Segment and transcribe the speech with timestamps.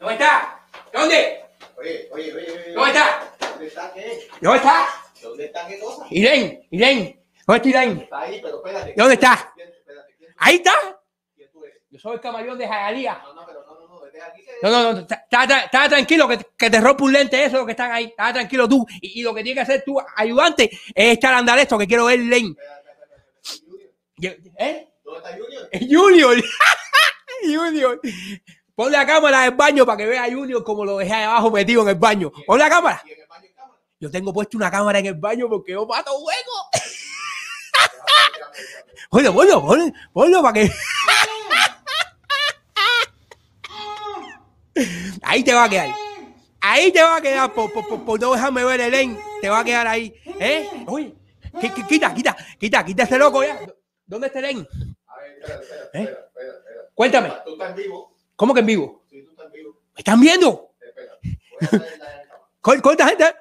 [0.00, 0.60] ¿Dónde está?
[0.92, 1.44] ¿Dónde?
[1.76, 2.72] Oye, oye, oye, oye.
[2.72, 3.32] ¿Dónde está?
[3.40, 4.28] ¿Dónde está qué?
[4.40, 4.86] ¿Dónde está?
[5.22, 6.06] ¿Dónde está qué cosa?
[6.10, 7.22] Irene, Irene.
[7.46, 8.02] ¿Dónde está Irene?
[8.04, 8.94] Está ahí, pero espérate.
[8.96, 9.52] ¿Dónde está?
[9.54, 10.72] ¿Quién- espérate, ¿quién tú- Ahí está.
[11.90, 13.20] Yo soy el camaleón de Jayalía.
[13.22, 14.52] No, no, pero no, no, no, vete aquí que...
[14.62, 18.04] No, no, no, está, tranquilo, que, que te rompe un lente eso, que están ahí.
[18.06, 18.86] Está tranquilo tú.
[19.00, 21.86] Y, y lo que tiene que hacer tu ayudante es echar a andar esto, que
[21.88, 22.20] quiero ver.
[22.20, 22.56] Junior,
[24.58, 24.88] ¿Eh?
[25.04, 25.68] ¿Dónde está Junior?
[25.90, 26.44] Junior.
[27.42, 28.00] Junior.
[28.80, 31.50] Pon la cámara del baño para que vea a Junior como lo dejé ahí abajo
[31.50, 32.32] metido en el baño.
[32.46, 33.02] Pon la cámara.
[33.04, 33.28] ¿Y en en?
[34.00, 36.70] Yo tengo puesto una cámara en el baño porque yo mato hueco.
[39.10, 40.70] Ponlo, ponlo, ponlo, ponlo para que.
[45.24, 45.94] Ahí te va a quedar.
[46.62, 49.20] Ahí te va a quedar por, por, por- por no dejarme ver el Len.
[49.42, 50.14] Te va a quedar ahí.
[50.38, 50.70] ¿Eh?
[50.86, 51.14] Oye,
[51.52, 53.60] qui- qui- quita, quita, quita, quita ese loco ya.
[54.06, 54.66] ¿Dónde está el Len?
[55.06, 56.90] A ver, espérate, espérate, espérate.
[56.94, 58.16] Cuéntame, Tú estás en vivo.
[58.40, 59.04] ¿Cómo que en vivo?
[59.10, 59.82] Sí, tú estás en vivo.
[59.94, 60.74] ¿Me están viendo?
[60.80, 61.38] Espérate.
[61.60, 62.48] Voy a traer la cámara.
[62.62, 63.34] ¿Cu- ¿Cuánta gente?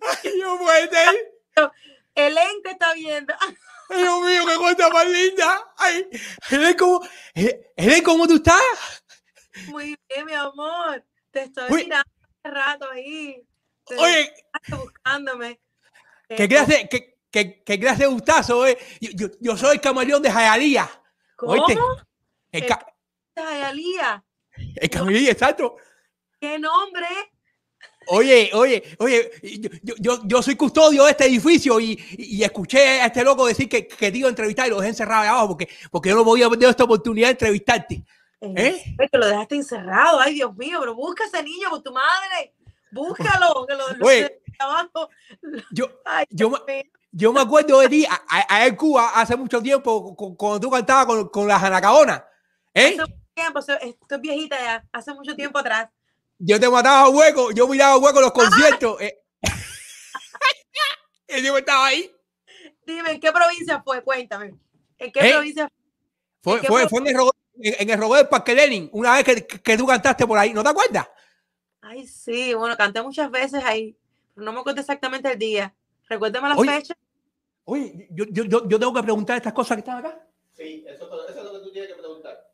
[0.00, 1.72] Ay, Dios mío,
[2.14, 3.34] El ente está viendo.
[3.38, 3.56] Ay,
[3.98, 5.72] Dios mío, qué cosa más linda.
[5.76, 6.08] Ay,
[6.50, 7.00] Helen, ¿cómo,
[7.34, 8.62] Helen, ¿cómo tú estás?
[9.68, 11.04] Muy bien, mi amor.
[11.30, 11.84] Te estoy Uy.
[11.84, 12.08] mirando
[12.42, 13.46] hace rato ahí.
[13.84, 15.60] Te Oye, estás buscándome.
[16.28, 18.78] qué Eh, clase, qué, qué, qué clase de gustazo, eh.
[19.02, 20.88] Yo, yo, yo soy el camaleón de Jayalía.
[21.36, 21.66] ¿Cómo?
[21.68, 21.78] El,
[22.52, 22.86] El- ca-
[23.36, 24.24] Jayalía.
[24.76, 25.76] el camaleón, exacto.
[26.40, 27.06] ¿Qué nombre?
[28.08, 29.30] Oye, oye, oye,
[29.82, 33.68] yo, yo, yo, soy custodio de este edificio y, y, escuché a este loco decir
[33.68, 36.16] que, que te iba a entrevistar y lo dejé encerrado ahí abajo porque, porque yo
[36.16, 38.04] no podía perder esta oportunidad de entrevistarte.
[38.40, 38.82] ¿Eh?
[38.98, 40.18] Ay, que lo dejaste encerrado.
[40.18, 42.54] Ay, Dios mío, pero busca a ese niño por tu madre.
[42.90, 43.66] Búscalo.
[43.68, 44.42] Que lo, Oye.
[44.58, 45.08] abajo.
[45.70, 49.62] Yo, Ay, yo, me- yo me acuerdo de ti a- a- en Cuba hace mucho
[49.62, 52.24] tiempo cu- cuando tú cantabas con, con la Janacaona.
[52.74, 52.96] ¿Eh?
[53.34, 55.88] Tiempo, estoy viejita ya, hace mucho tiempo atrás.
[56.38, 59.00] Yo te mataba a hueco, yo miraba a hueco en los conciertos.
[59.00, 59.18] eh.
[61.28, 62.10] y yo estaba ahí.
[62.86, 64.02] Dime, ¿en qué provincia fue?
[64.02, 64.54] Cuéntame.
[64.98, 65.32] ¿En qué ¿Eh?
[65.32, 65.68] provincia
[66.42, 69.24] Fue, qué fue, en, el robo, en, en el robo del Parque Lenin, una vez
[69.24, 70.52] que, que- que tú cantaste por ahí.
[70.52, 71.08] ¿No te acuerdas?
[71.80, 73.96] Ay, sí, bueno, canté muchas veces ahí,
[74.34, 75.74] pero no me acuerdo exactamente el día.
[76.08, 76.70] Recuérdame la Oye.
[76.70, 76.94] fecha.
[77.64, 80.26] Oye, yo, yo, yo, yo tengo que preguntar estas cosas que están acá.
[80.52, 82.51] Sí, eso, eso es lo que tú tienes que preguntar.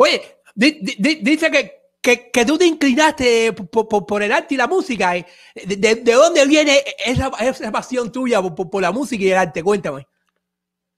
[0.00, 0.22] Oye,
[0.54, 4.54] di- di- di- dice que, que, que tú te inclinaste por, por- por el arte
[4.54, 5.16] y la música.
[5.16, 5.26] eh.
[5.54, 9.38] ¿De, de- de dónde viene esa, esa pasión tuya por, por- la música y el
[9.38, 9.60] arte?
[9.62, 10.06] Cuéntame.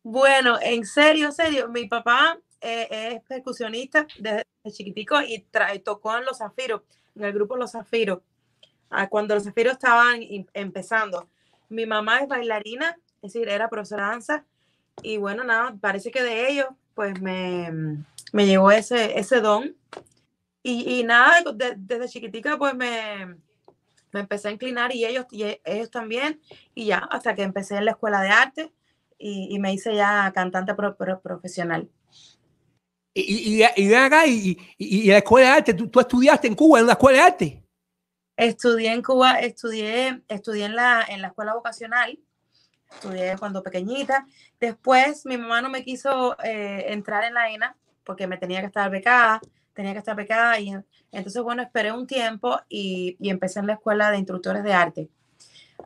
[0.02, 5.46] Bueno, en serio, en serio, mi papá eh, es percusionista desde chiquitico y
[5.82, 6.82] tocó en Los Zafiros,
[7.16, 8.20] en el grupo Los Zafiros,
[9.08, 10.20] cuando Los Zafiros estaban
[10.52, 11.28] empezando.
[11.70, 14.44] Mi mamá es bailarina, es decir, era profesora de danza,
[15.02, 17.70] y bueno, nada, parece que de ellos, pues me,
[18.32, 19.76] me llegó ese, ese don.
[20.62, 23.36] Y, y nada, de- desde chiquitica, pues me,
[24.12, 26.40] me empecé a inclinar y ellos, y ellos también,
[26.74, 28.72] y ya, hasta que empecé en la escuela de arte
[29.18, 31.88] y, y me hice ya cantante pro- pro- profesional.
[33.14, 36.46] Y, y, y- ven acá, y, y, y la escuela de arte, ¿tú, tú estudiaste
[36.46, 37.64] en Cuba en una escuela de arte.
[38.36, 42.18] Estudié en Cuba, estudié, estudié en la, en la escuela vocacional,
[42.90, 44.26] estudié cuando pequeñita.
[44.58, 47.76] Después mi mamá no me quiso eh, entrar en la ENA
[48.10, 49.40] porque me tenía que estar becada,
[49.72, 50.74] tenía que estar becada y
[51.12, 55.08] entonces bueno, esperé un tiempo y, y empecé en la escuela de instructores de arte.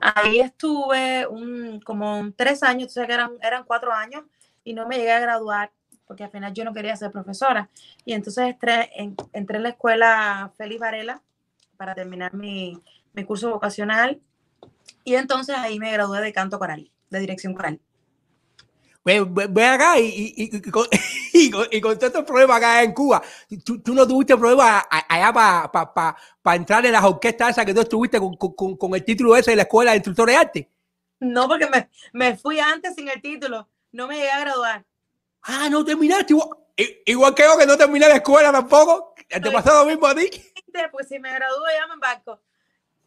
[0.01, 4.23] Ahí estuve un, como tres años, entonces que eran, eran cuatro años
[4.65, 5.71] y no me llegué a graduar
[6.07, 7.69] porque al final yo no quería ser profesora.
[8.07, 11.23] Y entonces entré en, en la escuela Félix Varela
[11.77, 12.81] para terminar mi,
[13.13, 14.19] mi curso vocacional
[15.05, 17.81] y entonces ahí me gradué de canto coral, de dirección coral.
[19.04, 20.87] Ven, ven- ven acá y, y, con,
[21.31, 21.50] y
[21.81, 23.22] con- todos estos problemas acá en Cuba,
[23.65, 27.66] tú, tú no tuviste problemas allá para pa, pa- pa entrar en las orquestas esas
[27.66, 30.41] que tú estuviste con, con- con- el título ese de la escuela de instructores de
[30.41, 30.71] arte.
[31.21, 34.84] No, porque me, me fui antes sin el título, no me llegué a graduar.
[35.42, 36.33] Ah, no terminaste.
[36.33, 36.48] Igual,
[37.04, 39.15] igual que yo que no terminé la escuela tampoco.
[39.28, 39.53] ¿Te Ay.
[39.53, 40.28] pasó lo mismo a ti?
[40.91, 42.41] Pues si me gradúo ya me embarco.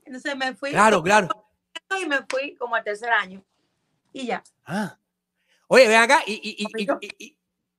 [0.05, 1.27] Entonces me fui Claro, claro.
[2.01, 3.43] y me fui como al tercer año.
[4.13, 4.41] Y ya.
[4.65, 4.97] Ah.
[5.67, 6.67] Oye, ven acá y, y,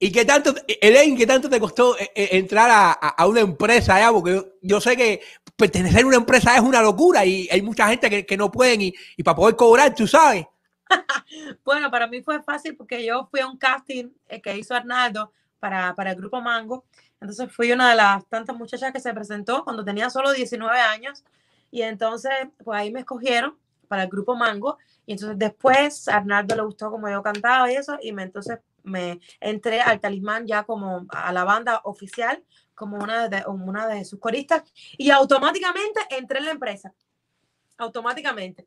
[0.00, 3.96] y, qué tanto, Elaine, qué tanto te costó eh, eh, entrar a, a- una empresa
[3.96, 5.20] allá, porque yo, yo sé que
[5.56, 8.81] pertenecer a una empresa es una locura y hay mucha gente que, que no pueden
[8.82, 10.46] y, y para poder cobrar, tú sabes.
[11.64, 15.32] Bueno, para mí fue fácil porque yo fui a un casting eh, que hizo Arnaldo
[15.61, 16.85] para, para el grupo Mango.
[17.20, 21.25] Entonces fui una de las tantas muchachas que se presentó cuando tenía solo 19 años.
[21.70, 22.32] Y entonces,
[22.64, 23.56] pues ahí me escogieron
[23.88, 24.79] para el grupo Mango.
[25.06, 27.99] Y entonces después a Arnaldo le gustó como yo cantaba y eso.
[28.02, 32.43] Y me, entonces me entré al Talismán ya como a la banda oficial,
[32.75, 34.62] como una de, una de sus coristas,
[34.96, 36.93] y automáticamente entré en la empresa.
[37.79, 38.67] Automáticamente.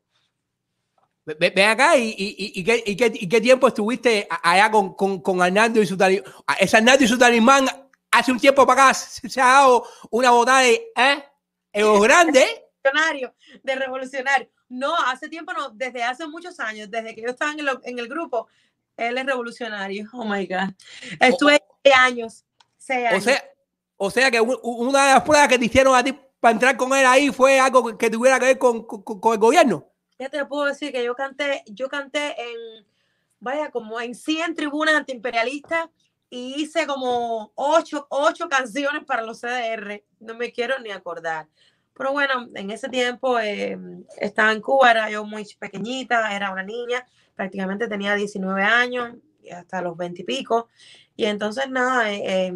[1.24, 4.94] Ven ven acá y, y, y- qué, y qué- y qué tiempo estuviste allá con,
[4.94, 6.32] con, con Arnaldo y su talismán.
[6.58, 7.66] Ese Arnaldo y su talismán
[8.10, 11.24] hace un tiempo para acá se, ha dado una botada de ¿eh?
[12.02, 12.44] Grande.
[12.92, 14.48] Revolucionario, de revolucionario.
[14.68, 17.98] No, hace tiempo no, desde hace muchos años, desde que yo estaba en el, en
[17.98, 18.48] el grupo,
[18.96, 20.08] él es revolucionario.
[20.12, 20.70] Oh my God.
[21.20, 22.44] Estuve seis años,
[22.78, 23.24] seis O años.
[23.24, 23.44] sea,
[23.96, 26.76] o sea que un- una de las pruebas que te hicieron a ti para entrar
[26.76, 29.88] con él ahí fue algo que, que tuviera que ver con, con- con el gobierno.
[30.18, 32.86] ya te puedo decir que yo canté, yo canté en,
[33.40, 35.88] vaya, como en 100 tribunas antiimperialistas
[36.30, 40.02] y hice como ocho, ocho canciones para los CDR.
[40.20, 41.46] No me quiero ni acordar.
[41.94, 43.78] Pero bueno, en ese tiempo eh,
[44.18, 47.06] estaba en Cuba, era yo muy pequeñita, era una niña,
[47.36, 49.14] prácticamente tenía 19 años,
[49.54, 50.68] hasta los 20 y pico.
[51.16, 52.52] Y entonces nada, eh, eh,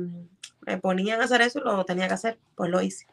[0.63, 3.07] me ponían a hacer eso y lo tenía que hacer, pues lo hice.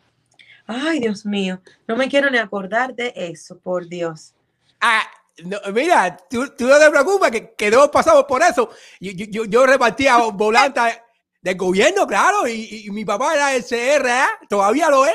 [0.65, 4.33] Ay, Dios mío, no me quiero ni acordar de eso, por Dios.
[4.79, 5.03] Ah,
[5.43, 8.69] no, mira, tú, tú no te preocupes, que, que todos pasamos por eso.
[8.99, 10.99] Yo, yo, yo- yo repartía volantes
[11.41, 15.13] del gobierno, claro, y, y mi papá era el CRA, todavía lo es.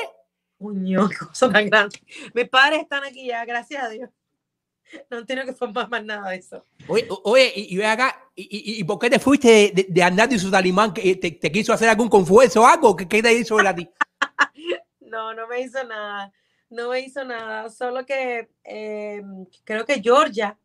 [1.09, 1.99] Qué cosa tan grande.
[2.33, 4.09] Mis padres están aquí ya, gracias a Dios.
[5.09, 6.65] No tengo que formar más nada de eso.
[6.87, 10.03] Oye, oye y, y acá, y, y- y por qué te fuiste de, de, de
[10.03, 10.93] Arnaldo y su talimán?
[10.93, 12.95] ¿Que te, te quiso hacer algún confuerzo o algo?
[12.95, 13.89] ¿Qué, qué te hizo él a ti?
[15.01, 16.31] No, no me hizo nada.
[16.69, 17.67] No me hizo nada.
[17.69, 19.23] Solo que eh,
[19.63, 20.55] creo que Georgia,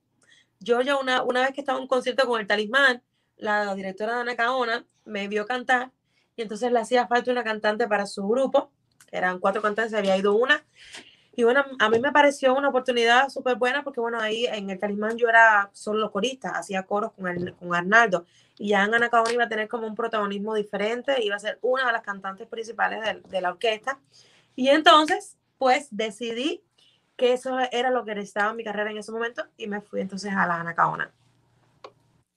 [0.63, 3.03] Georgia, una, una vez que estaba en un concierto con el Talismán,
[3.39, 5.93] la directora de Ana Caona me vio cantar
[6.37, 8.71] y entonces le hacía falta una cantante para su grupo.
[9.17, 10.65] Eran cuatro cantantes, había ido una.
[11.37, 14.79] Y bueno, a mí me pareció una oportunidad súper buena porque, bueno, ahí en el
[14.79, 18.25] Talismán yo era solo corista, hacía coros con, el, con Arnaldo.
[18.57, 21.59] Y ya en Ana Caona iba a tener como un protagonismo diferente, iba a ser
[21.63, 23.99] una de las cantantes principales de, de la orquesta.
[24.55, 26.63] Y entonces, pues decidí
[27.17, 30.01] que eso era lo que necesitaba en mi carrera en ese momento y me fui
[30.01, 31.13] entonces a la Anacaona.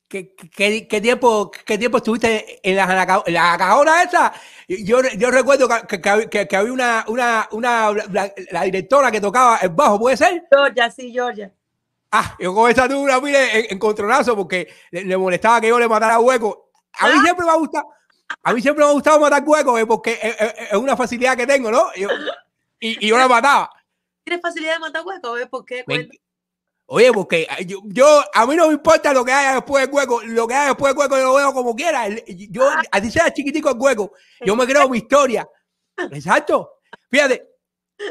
[0.07, 4.33] ¿Qué, qué, qué tiempo, ¿Qué tiempo estuviste en la, en la cajona esa?
[4.67, 9.19] Yo, yo recuerdo que, que- que- que había una, una, una la, la directora que
[9.19, 10.45] tocaba el bajo, ¿puede ser?
[10.49, 11.51] Georgia, sí, Georgia.
[12.09, 15.89] Ah, yo con esa una mire en, encontronazo porque le, le molestaba que yo le
[15.89, 16.71] matara hueco.
[16.99, 17.21] A mí Ah.
[17.23, 17.89] siempre me ha gustado,
[18.43, 21.35] a mí siempre me ha gustado matar huecos eh, porque es, es- es una facilidad
[21.35, 21.93] que tengo, ¿no?
[21.95, 22.07] Yo-
[22.79, 23.69] y, y yo la mataba.
[24.23, 25.35] ¿Tienes facilidad de matar huecos?
[25.35, 25.83] ¿Ves por qué?
[25.85, 26.07] Me-.
[26.89, 30.21] Oye, porque yo, yo- a mí no me importa lo que haya después del hueco,
[30.23, 32.07] lo que haya después del hueco yo lo veo como quiera.
[32.27, 32.81] Yo, Ah.
[32.91, 34.13] así sea chiquitico el hueco,
[34.45, 35.47] yo me creo mi historia.
[36.11, 36.79] Exacto.
[37.11, 37.43] Fíjate,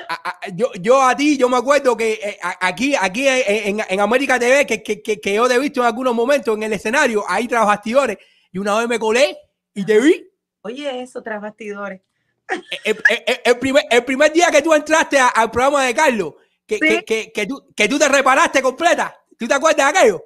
[0.09, 4.01] a- a- yo, yo a ti, yo me acuerdo que eh, aquí, aquí en, en-
[4.01, 6.73] América TV, que, que, que, que yo te he visto en algunos momentos en el
[6.75, 8.19] escenario, ahí tras bastidores,
[8.53, 9.39] y una vez me colé
[9.73, 10.29] y te vi.
[10.63, 12.03] Oye, eso, tras bastidores.
[12.85, 16.35] El, el- el primer, el primer día que tú entraste al programa de Carlos,
[16.67, 16.89] que, Sí.
[16.89, 19.19] que, que, que tú, que tú te reparaste completa.
[19.39, 20.25] ¿Tú te acuerdas de aquello?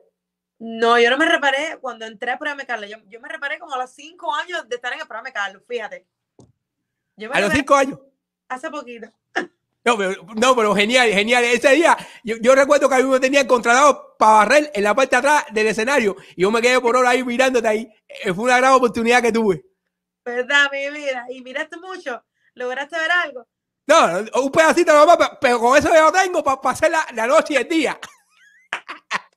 [0.58, 2.90] No, yo no me reparé cuando entré al programa Carlos.
[2.90, 5.62] Yo, yo me reparé como a los cinco años de estar en el programa Carlos,
[5.66, 6.06] fíjate.
[7.16, 7.98] Yo me A los cinco años.
[8.48, 9.08] hace poquito.
[9.82, 11.42] No, pero, no, pero genial, genial.
[11.42, 14.94] Ese día, yo, yo recuerdo que a mí me tenían contratado para barrer en la
[14.94, 17.90] parte de atrás del escenario y yo me quedé por hora ahí mirándote ahí.
[18.06, 19.64] Eh, Fue una gran oportunidad que tuve.
[20.22, 21.24] ¿Verdad, mi vida?
[21.30, 22.22] Y miraste mucho.
[22.52, 23.48] ¿Lograste ver algo?
[23.86, 27.54] No, un pedacito nomás, pe- pero con eso yo tengo para pasar la, la noche
[27.54, 27.98] y el día.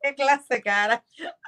[0.00, 1.04] Qué clase, cara.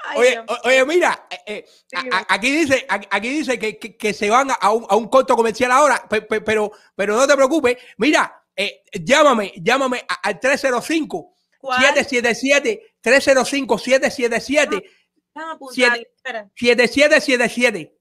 [0.07, 1.67] Ay, Oye, oye, mira, eh, eh,
[2.13, 5.37] a- aquí dice, aquí dice que, que- que se van a un, a un corto
[5.37, 7.77] comercial ahora, pe- pe- pero, pero no te preocupes.
[7.99, 11.81] Mira, eh, llámame, llámame al 305 ¿Cuál?
[11.81, 14.91] 777 305 777
[15.33, 16.13] Déjame apuntar, Siete.
[16.17, 16.51] espera.
[16.57, 17.97] 7777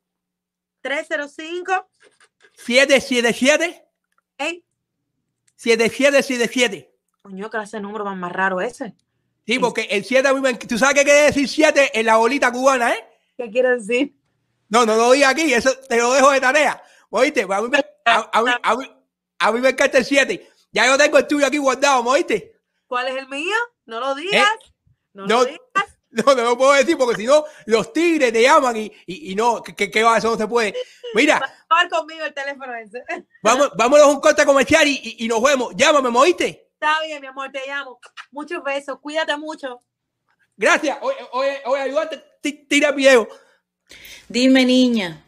[0.82, 1.88] 305.
[2.66, 3.86] 777
[4.38, 4.63] Ey,
[5.56, 6.89] 7777
[7.22, 8.96] coño, clase de número más, más raro ese.
[9.46, 10.54] Sí, porque el 7 a mí me...
[10.56, 13.06] ¿Tú sabes qué quiere decir 7 en la bolita cubana, eh?
[13.38, 14.16] ¿Qué quiere decir?
[14.70, 16.82] No, no lo diga aquí, eso te lo dejo de tarea.
[17.10, 17.48] ¿Oíste?
[17.50, 18.92] A, mí me, a, a mí, a, mí,
[19.39, 20.50] a mí me encanta el 7.
[20.72, 22.56] Ya yo tengo el tuyo aquí guardado, ¿me oíste?
[22.88, 23.56] ¿Cuál es el mío?
[23.86, 24.48] No lo digas.
[25.13, 25.28] No, ¿Eh?
[25.28, 25.39] No.
[25.39, 25.99] lo digas.
[26.25, 29.36] No, no lo puedo decir porque si no, los tigres te llaman y, y, y
[29.36, 30.74] no, que, que, que va, eso no se puede.
[31.13, 31.39] Mira,
[31.70, 33.04] Tomar conmigo el teléfono ese.
[33.44, 35.72] vamos, vámonos a un corte comercial y, y, y nos vemos.
[35.75, 36.72] Llámame, ¿me oíste?
[36.74, 38.00] Está bien, mi amor, te llamo.
[38.32, 38.98] Muchos besos.
[39.00, 39.80] Cuídate mucho.
[40.58, 40.98] Gracias.
[41.01, 43.28] Oye, oye, oye, ayúdate, ti- tira video.
[44.28, 45.24] Dime, niña.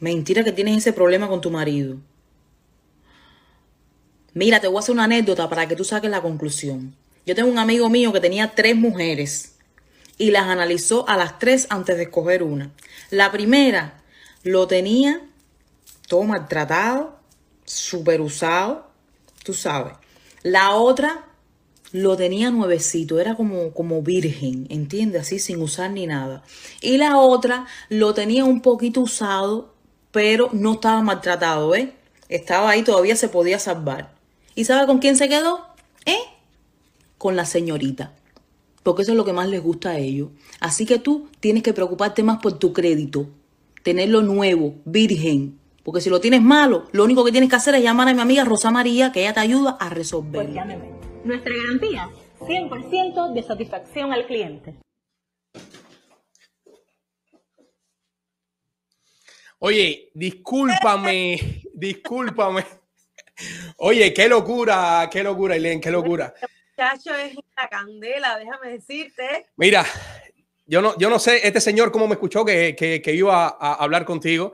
[0.00, 1.96] Mentira que tienes ese problema con tu marido.
[4.34, 6.96] Mira, te voy a hacer una anécdota para que tú saques la conclusión.
[7.24, 9.56] Yo tengo un amigo mío que tenía tres mujeres
[10.18, 12.72] y las analizó a las tres antes de escoger una.
[13.10, 14.02] La primera
[14.42, 15.22] lo tenía
[16.08, 17.18] todo maltratado,
[17.64, 18.90] super usado,
[19.44, 19.94] tú sabes.
[20.42, 21.26] La otra
[21.92, 25.22] lo tenía nuevecito, era como, como virgen, ¿entiendes?
[25.22, 26.42] Así sin usar ni nada.
[26.80, 29.74] Y la otra lo tenía un poquito usado,
[30.10, 31.92] pero no estaba maltratado, ¿eh?
[32.28, 34.14] Estaba ahí, todavía se podía salvar.
[34.54, 35.66] ¿Y sabe con quién se quedó?
[36.06, 36.18] ¿Eh?
[37.22, 38.16] Con la señorita.
[38.82, 40.30] Porque eso es lo que más les gusta a ellos.
[40.58, 43.28] Así que tú tienes que preocuparte más por tu crédito.
[43.84, 45.56] Tenerlo nuevo, virgen.
[45.84, 48.20] Porque si lo tienes malo, lo único que tienes que hacer es llamar a mi
[48.20, 50.64] amiga Rosa María, que ella te ayuda a resolverlo.
[51.22, 52.10] Nuestra garantía,
[52.40, 54.74] 100% de satisfacción al cliente.
[59.60, 62.64] Oye, discúlpame, discúlpame.
[63.76, 66.34] Oye, qué locura, qué locura, Eileen, qué locura.
[66.76, 69.46] Chacho es la candela, déjame decirte.
[69.56, 69.84] Mira,
[70.66, 73.48] yo no, yo no sé, este señor cómo me escuchó que, que, que iba a,
[73.58, 74.52] a hablar contigo.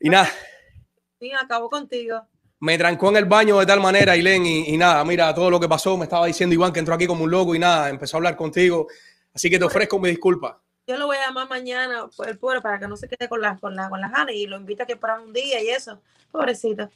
[0.00, 0.30] Y nada,
[1.20, 2.22] Sí, acabo contigo.
[2.60, 5.58] me trancó en el baño de tal manera, Ailén, y, y nada, mira todo lo
[5.60, 5.96] que pasó.
[5.96, 8.36] Me estaba diciendo Iván que entró aquí como un loco y nada, empezó a hablar
[8.36, 8.88] contigo.
[9.32, 10.60] Así que te ofrezco mi disculpa.
[10.86, 13.40] Yo lo voy a llamar mañana por el pueblo para que no se quede con
[13.40, 15.68] las con la, con las ganas y lo invita a que para un día y
[15.70, 16.00] eso.
[16.30, 16.90] Pobrecito.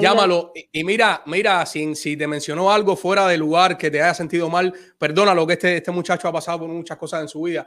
[0.00, 4.02] Llámalo y, y mira, mira, si, si te mencionó algo fuera de lugar que te
[4.02, 7.42] haya sentido mal, perdónalo que este, este muchacho ha pasado por muchas cosas en su
[7.42, 7.64] vida.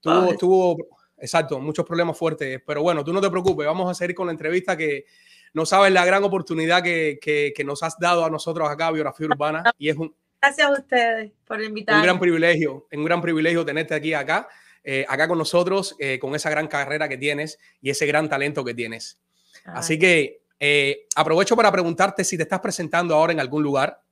[0.00, 0.36] Tuvo, Ay.
[0.36, 0.76] tuvo,
[1.16, 4.32] exacto, muchos problemas fuertes, pero bueno, tú no te preocupes, vamos a seguir con la
[4.32, 5.04] entrevista que
[5.52, 9.26] no sabes la gran oportunidad que, que, que nos has dado a nosotros acá, Biografía
[9.26, 12.02] Urbana, y es un, Gracias a ustedes por un invitarme.
[12.02, 14.48] gran privilegio, un gran privilegio tenerte aquí acá,
[14.84, 18.64] eh, acá con nosotros, eh, con esa gran carrera que tienes y ese gran talento
[18.64, 19.18] que tienes.
[19.64, 24.02] Así que eh, aprovecho para preguntarte si te estás presentando ahora en algún lugar.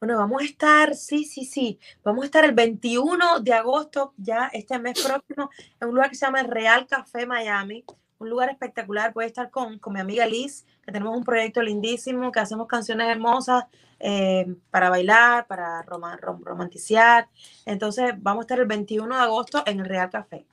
[0.00, 1.78] Bueno, vamos a estar, sí, sí, sí.
[2.02, 5.48] Vamos a estar el 21 de agosto, ya este mes próximo,
[5.80, 7.84] en un lugar que se llama el Real Café Miami.
[8.18, 9.12] Un lugar espectacular.
[9.12, 12.66] Voy a estar con, con mi amiga Liz, que tenemos un proyecto lindísimo, que hacemos
[12.66, 13.64] canciones hermosas
[14.00, 17.28] eh, para bailar, para roma- rom- romanticiar.
[17.66, 20.46] Entonces, vamos a estar el 21 de agosto en el Real Café.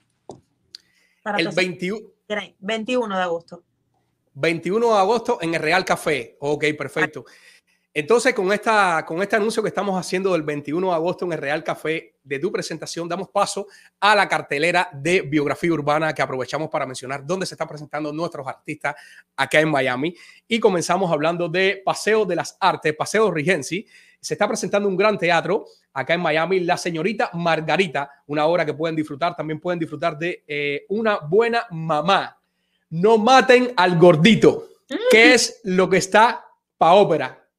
[1.23, 2.55] Para El todos los que 21, quieran ir.
[2.59, 3.63] 21 de agosto.
[4.39, 6.37] 21 de agosto en el Real Café.
[6.39, 7.25] Ok, perfecto.
[7.91, 11.39] Entonces, con, esta, con este anuncio que estamos haciendo del 21 de agosto en el
[11.39, 13.67] Real Café de tu presentación, damos paso
[13.99, 18.47] a la cartelera de biografía urbana que aprovechamos para mencionar dónde se están presentando nuestros
[18.47, 18.95] artistas
[19.35, 20.15] acá en Miami.
[20.47, 23.85] Y comenzamos hablando de Paseo de las Artes, Paseo Regency.
[24.21, 28.75] Se está presentando un gran teatro acá en Miami, La Señorita Margarita, una obra que
[28.75, 29.35] pueden disfrutar.
[29.35, 32.38] También pueden disfrutar de eh, Una Buena Mamá.
[32.89, 34.67] No maten al gordito,
[35.11, 36.45] que es lo que está
[36.77, 37.49] para ópera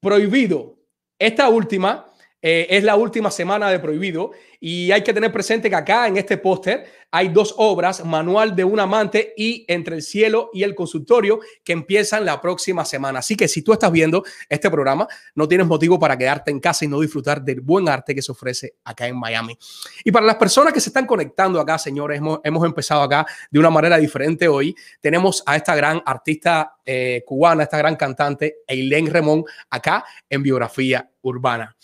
[0.00, 0.78] prohibido.
[1.18, 2.09] Esta última
[2.42, 6.16] eh, es la última semana de prohibido y hay que tener presente que acá en
[6.16, 10.74] este póster hay dos obras, Manual de un amante y Entre el cielo y el
[10.74, 13.18] consultorio, que empiezan la próxima semana.
[13.18, 16.84] Así que si tú estás viendo este programa, no tienes motivo para quedarte en casa
[16.84, 19.58] y no disfrutar del buen arte que se ofrece acá en Miami.
[20.04, 23.70] Y para las personas que se están conectando acá, señores, hemos, empezado acá de una
[23.70, 24.74] manera diferente hoy.
[25.00, 31.10] Tenemos a esta gran artista eh, cubana, esta gran cantante, Eileen Remón, acá en Biografía
[31.22, 31.76] Urbana.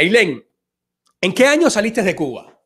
[0.00, 0.46] Eileen,
[1.20, 2.62] ¿en qué año saliste de Cuba?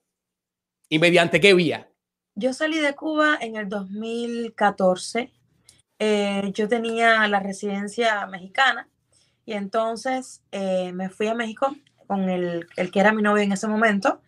[0.91, 1.91] ¿Y mediante qué vía?
[2.35, 5.33] Yo salí de Cuba en el 2014.
[5.99, 8.87] Eh, yo tenía la residencia mexicana
[9.47, 11.75] y entonces eh, me fui a México
[12.07, 14.21] con el, que era mi novio en ese momento.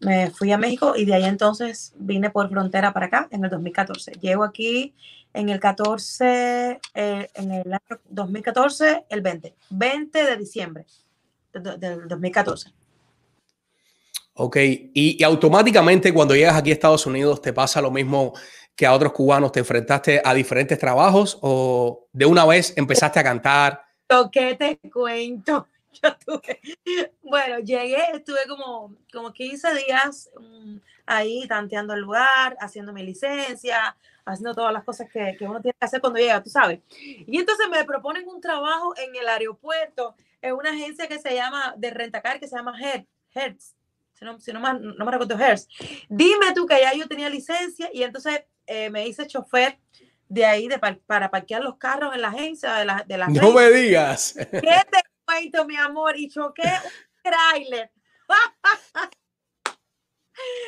[0.00, 3.50] Me fui a México y de ahí entonces vine por frontera para acá en el
[3.50, 4.14] 2014.
[4.20, 4.96] Llego aquí
[5.32, 10.86] en el 14, eh, en el año 2014, el 20, 20 de diciembre
[11.52, 12.72] del 2014.
[14.34, 18.34] Ok, y, y automáticamente cuando llegas aquí a Estados Unidos te pasa lo mismo
[18.78, 23.24] que a otros cubanos, te enfrentaste a diferentes trabajos o de una vez empezaste a
[23.24, 23.82] cantar.
[24.30, 25.66] Que te cuento.
[26.00, 26.60] Yo tuve,
[27.20, 30.76] bueno, llegué, estuve como, como 15 días mm,
[31.06, 35.74] ahí tanteando el lugar, haciendo mi licencia, haciendo todas las cosas que, que uno tiene
[35.76, 36.78] que hacer cuando llega, tú sabes.
[37.00, 41.74] Y entonces me proponen un trabajo en el aeropuerto, en una agencia que se llama,
[41.76, 43.74] de rentacar, que se llama Her- Hertz.
[44.14, 45.68] Si no, si no, me, no me recuerdo, Hertz.
[46.08, 49.78] Dime tú que ya yo tenía licencia y entonces eh, me hice chofer
[50.28, 53.28] de ahí de, par- para parquear los carros en la agencia de la, de la
[53.28, 54.34] No me digas.
[54.36, 56.16] ¿Qué te cuento, mi amor?
[56.18, 57.90] Y choqué un trailer.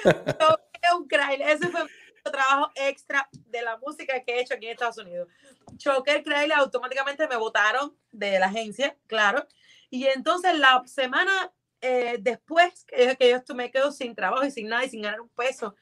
[0.04, 1.48] choqué un trailer.
[1.50, 1.90] Ese fue mi
[2.32, 5.28] trabajo extra de la música que he hecho aquí en Estados Unidos.
[5.76, 9.46] Choqué el trailer, automáticamente me votaron de la agencia, claro.
[9.90, 14.68] Y entonces la semana eh, después que, que yo me quedo sin trabajo y sin
[14.68, 15.75] nada y sin ganar un peso,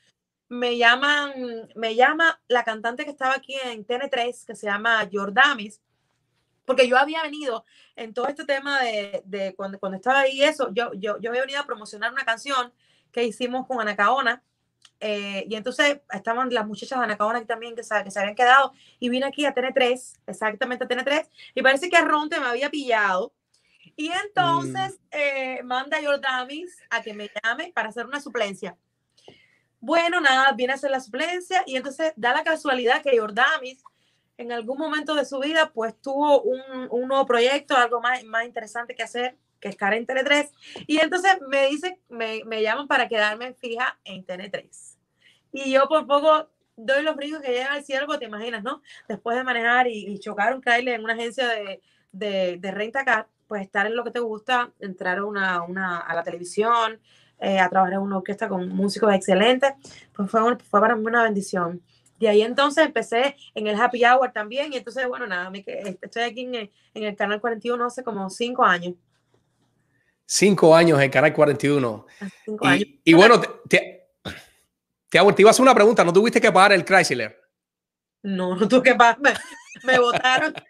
[0.48, 5.82] me llaman, me llama la cantante que estaba aquí en TN3, que se llama Jordamis,
[6.64, 7.64] porque yo había venido
[7.96, 11.42] en todo este tema de, de cuando, cuando estaba ahí eso, yo, yo, yo había
[11.42, 12.72] venido a promocionar una canción
[13.10, 14.42] que hicimos con Anacaona,
[15.00, 18.72] eh, y entonces estaban las muchachas de Anacaona también que se, que se habían quedado,
[18.98, 23.32] y vine aquí a TN3, exactamente a TN3, y parece que Arronte me había pillado,
[23.98, 28.78] y entonces eh, manda a Jordamis a que me llame para hacer una suplencia.
[29.80, 33.82] Bueno, nada, viene a hacer la suplencia y entonces da la casualidad que Jordamis
[34.36, 38.44] en algún momento de su vida pues tuvo un, un nuevo proyecto, algo más, más
[38.44, 40.48] interesante que hacer, que es Karen Tele 3.
[40.86, 44.96] Y entonces me dice, me, me llaman para quedarme fija en Tele 3.
[45.54, 48.80] Y yo por poco doy los brincos que llegan al cielo, te imaginas, ¿no?
[49.08, 53.04] Después de manejar y, y chocar un trailer en una agencia de, de, de renta
[53.04, 57.00] car, pues estar en lo que te gusta, entrar a, una, una, a la televisión,
[57.40, 59.72] eh, a trabajar en una orquesta con músicos excelentes,
[60.14, 61.80] pues fue, un- fue para mí una bendición.
[62.20, 65.98] De ahí entonces empecé en el Happy Hour también, y entonces, bueno, nada, me quedé-
[66.02, 68.94] estoy aquí en el, en el Canal 41 hace como cinco años.
[70.26, 72.06] Cinco años en Canal 41.
[72.20, 72.82] hace cinco años.
[72.82, 74.08] Y, y bueno, te, te,
[75.08, 76.04] te, hago- te iba a hacer una pregunta.
[76.04, 77.40] ¿No tuviste que pagar el Chrysler?
[78.22, 79.30] No, no tuve que pagar, me,
[79.84, 80.52] me botaron.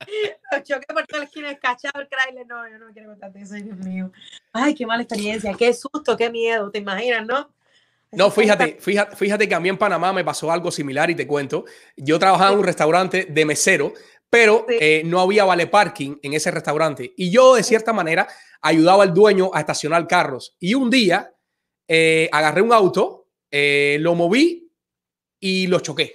[0.52, 2.46] Los choques por toda la esquina, escachado el trailer.
[2.46, 4.12] No, yo no quiero contarte eso, ay, Dios mío.
[4.52, 7.52] Ay, qué mala experiencia, qué susto, qué miedo, ¿te imaginas, no?
[8.10, 11.26] No, fíjate, fíjate, fíjate que a mí en Panamá me pasó algo similar y te
[11.26, 11.66] cuento.
[11.96, 13.92] Yo trabajaba en un restaurante de mesero,
[14.30, 14.76] pero Sí.
[14.80, 17.12] eh, no había vale parking en ese restaurante.
[17.16, 18.26] Y yo, de cierta manera,
[18.62, 20.56] ayudaba al dueño a estacionar carros.
[20.58, 21.34] Y un día
[21.86, 24.70] eh, agarré un auto, eh, lo moví
[25.40, 26.14] y lo choqué.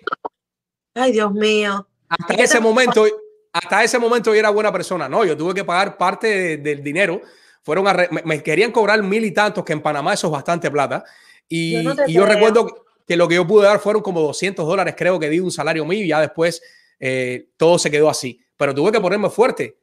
[0.96, 1.88] Ay, Dios mío.
[2.10, 3.06] Hasta ¿Y qué ese momento,
[3.54, 5.08] hasta ese momento yo era buena persona.
[5.08, 7.22] No, yo tuve que pagar parte de- del dinero.
[7.62, 10.32] Fueron a re- me, me querían cobrar mil y tantos, que en Panamá eso es
[10.34, 11.04] bastante plata.
[11.48, 14.66] Y Yo no y yo recuerdo que lo que yo pude dar fueron como 200
[14.66, 16.62] dólares, creo que di un salario mío y ya después
[17.00, 18.40] eh, todo se quedó así.
[18.58, 19.78] Pero tuve que ponerme fuerte.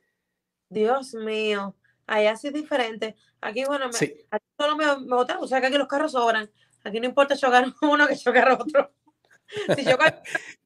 [0.68, 1.74] Dios mío.
[2.06, 3.14] Allá sí es diferente.
[3.40, 4.14] Aquí, bueno, me, Sí.
[4.30, 5.44] aquí solo me, me botaron.
[5.44, 6.50] O sea, que aquí los carros sobran.
[6.84, 8.90] Aquí no importa chocar uno que chocar otro.
[9.76, 10.22] Si choca,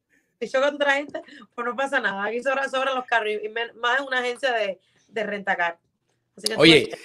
[0.46, 1.20] si choca otra gente,
[1.54, 2.24] pues no pasa nada.
[2.24, 3.32] Aquí sobran, sobran los carros.
[3.42, 4.78] Y más en una agencia de,
[5.08, 5.78] de rentacar.
[6.36, 6.96] Así que Oye, tú-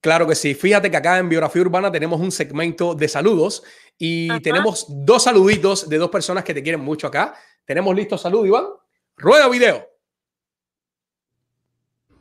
[0.00, 0.54] claro que sí.
[0.54, 3.62] Fíjate que acá en Biografía Urbana tenemos un segmento de saludos
[3.98, 4.40] y Ajá.
[4.40, 7.34] tenemos dos saluditos de dos personas que te quieren mucho acá.
[7.64, 8.66] Tenemos listo salud, Iván.
[9.16, 9.86] Rueda video.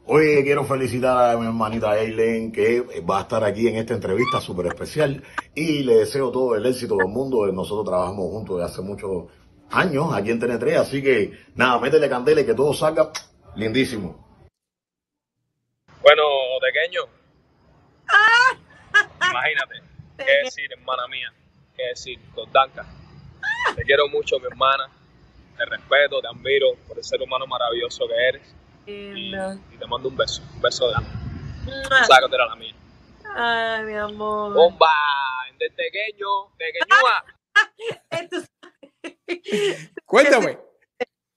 [0.06, 4.42] Oye, quiero felicitar a mi hermanita Eileen que va a estar aquí en esta entrevista
[4.42, 5.24] súper especial
[5.56, 7.46] y le deseo todo el éxito del mundo.
[7.52, 9.28] Nosotros trabajamos juntos desde hace muchos
[9.72, 13.12] años aquí en TN3, así que nada, métele candela y que todo salga
[13.56, 14.28] lindísimo.
[16.02, 16.24] Bueno,
[16.62, 17.02] pequeño.
[19.30, 19.82] Imagínate.
[20.18, 21.32] ¿Qué decir, hermana mía?
[21.76, 22.20] ¿Qué decir?
[22.34, 22.86] Gordanka.
[23.76, 24.90] Te quiero mucho, mi hermana.
[25.58, 28.56] Te respeto, te admiro por el ser humano maravilloso que eres.
[28.86, 29.54] Y, Lindo.
[29.72, 30.42] y te mando un beso.
[30.56, 30.96] Un beso de
[32.30, 32.74] tú eras la mía.
[33.36, 34.54] Ay, mi amor.
[34.54, 34.88] ¡Bomba!
[35.60, 37.24] Del pequeño, pequeñúa.
[38.10, 38.51] Esto-
[40.06, 40.58] Cuéntame.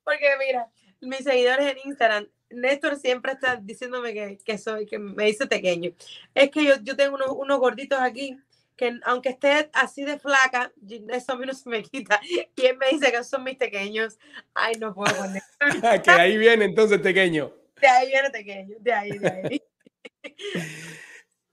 [0.04, 5.26] Porque mira, mis seguidores en Instagram, Néstor siempre está diciéndome que, que soy, que me
[5.26, 5.92] dice pequeño.
[6.34, 8.38] Es que yo, yo tengo unos, unos gorditos aquí
[8.76, 10.72] que aunque esté así de flaca,
[11.10, 12.20] eso a mí no se me quita.
[12.56, 14.18] Y él me dice que son mis pequeños.
[14.52, 15.42] Ay, no puedo poner.
[16.02, 17.54] que ahí viene entonces pequeño.
[17.80, 19.62] De ahí viene pequeño, de ahí, de ahí.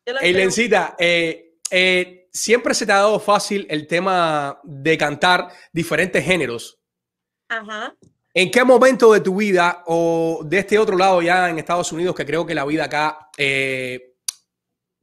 [0.21, 6.79] Eilencita, eh, eh, siempre se te ha dado fácil el tema de cantar diferentes géneros.
[7.49, 7.95] Ajá.
[8.33, 12.15] ¿En qué momento de tu vida o de este otro lado ya en Estados Unidos,
[12.15, 14.15] que creo que la vida acá eh,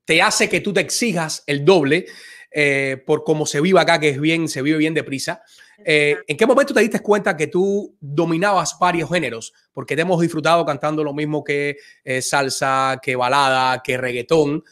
[0.06, 2.06] te hace que tú te exijas el doble
[2.50, 5.42] eh, por cómo se vive acá, que es bien, se vive bien deprisa?
[5.84, 9.52] Eh, ¿En qué momento te diste cuenta que tú dominabas varios géneros?
[9.74, 11.76] Porque te hemos disfrutado cantando lo mismo que
[12.22, 14.64] salsa, que balada, que reggaetón.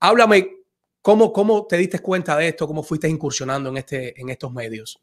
[0.00, 0.59] Háblame,
[1.02, 2.66] ¿cómo, ¿cómo te diste cuenta de esto?
[2.66, 5.00] ¿Cómo fuiste incursionando en, este, en estos medios?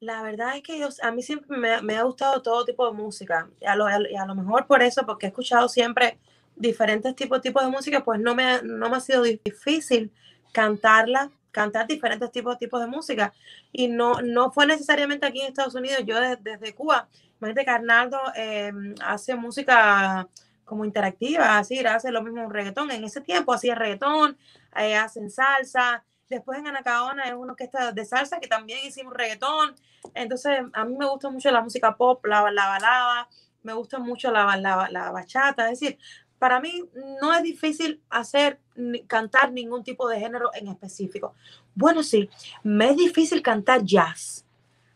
[0.00, 2.92] La verdad es que yo, a mí siempre me, me ha gustado todo tipo de
[2.92, 3.48] música.
[3.60, 6.18] Y a, lo, y a lo mejor por eso, porque he escuchado siempre
[6.54, 10.12] diferentes tipos, tipos de música, pues no me, no me ha sido difícil
[10.52, 13.32] cantarla, cantar diferentes tipos, tipos de música.
[13.72, 17.08] Y no, no fue necesariamente aquí en Estados Unidos, yo de- desde Cuba.
[17.40, 20.28] Imagínate que Arnaldo eh, hace música
[20.64, 22.90] como interactiva, así, hace lo mismo un reggaetón.
[22.90, 24.36] En ese tiempo hacía reggaetón,
[24.78, 26.04] eh, hacen salsa.
[26.28, 29.74] Después en Anacaona es una orquesta de salsa que también hicimos reggaetón.
[30.14, 33.28] Entonces, a mí me gusta mucho la música pop, la, la balada,
[33.62, 35.70] me gusta mucho la, la, la bachata.
[35.70, 35.98] Es decir,
[36.38, 36.84] para mí
[37.20, 38.60] no es difícil hacer,
[39.06, 41.34] cantar ningún tipo de género en específico.
[41.74, 42.28] Bueno, sí,
[42.62, 44.44] me es difícil cantar jazz.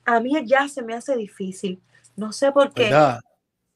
[0.04, 1.80] A mí el jazz se me hace difícil.
[2.16, 2.84] No sé por qué.
[2.84, 3.20] ¿Verdad?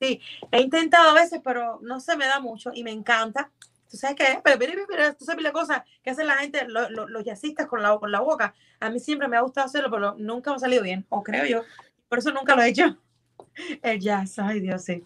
[0.01, 3.51] He intentado a veces, pero no se me da mucho y me encanta.
[3.95, 4.41] ¿Tú sabes qué?
[4.43, 7.69] Pero, pero, pero, tú sabes la cosa que hacen la gente, lo- lo- los jazzistas
[7.69, 8.53] con la, con la boca.
[8.81, 11.47] A mí siempre me ha gustado hacerlo, pero nunca me ha salido bien, o creo
[11.47, 11.63] yo.
[12.09, 12.99] Por eso nunca lo he hecho.
[13.83, 15.05] El jazz, ay Dios, sí.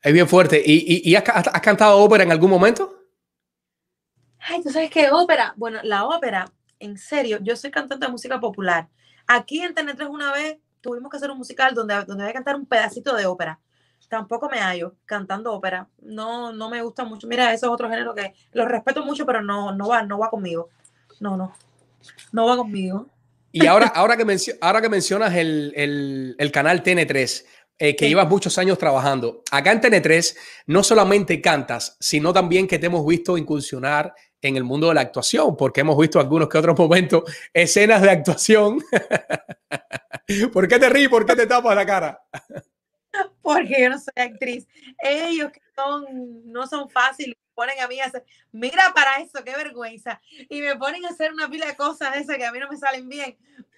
[0.00, 0.62] Es bien fuerte.
[0.64, 2.98] ¿Y, y, y has, has cantado ópera en algún momento?
[4.38, 5.10] Ay, ¿tú sabes qué?
[5.10, 5.52] Ópera.
[5.56, 8.88] Bueno, la ópera, en serio, yo soy cantante de música popular.
[9.26, 12.56] Aquí en TN3 una vez tuvimos que hacer un musical donde, donde había que cantar
[12.56, 13.60] un pedacito de ópera.
[14.08, 15.86] Tampoco me hallo cantando ópera.
[16.00, 17.26] No, no me gusta mucho.
[17.26, 20.30] Mira, eso es otro género que lo respeto mucho, pero no, no va, no va
[20.30, 20.70] conmigo.
[21.20, 21.54] No, no.
[22.32, 23.06] No va conmigo.
[23.52, 27.44] Y ahora, ahora, que, mencio- ahora que mencionas el, el- el canal TN3,
[27.78, 28.08] eh, que Sí.
[28.10, 33.06] llevas muchos años trabajando, acá en TN3 no solamente cantas, sino también que te hemos
[33.06, 37.24] visto incursionar en el mundo de la actuación, porque hemos visto algunos que otros momentos
[37.52, 38.80] escenas de actuación.
[40.52, 41.08] ¿Por qué te ríes?
[41.08, 42.20] ¿Por qué te tapas la cara?
[43.42, 44.66] Porque yo no soy actriz.
[44.98, 49.42] Ellos que son, no son fáciles, me ponen a mí a hacer, mira para eso,
[49.44, 50.20] qué vergüenza.
[50.48, 52.76] Y me ponen a hacer una pila de cosas esas que a mí no me
[52.76, 53.36] salen bien.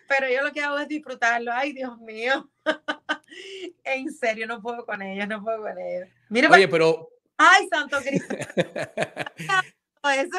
[0.09, 1.53] Pero yo lo que hago es disfrutarlo.
[1.53, 2.51] Ay, Dios mío.
[3.85, 6.09] en serio, no puedo con ellos, no puedo con ellos.
[6.29, 8.37] Mira, Oye, pero ay, Santo Cristo.
[10.03, 10.39] Eso.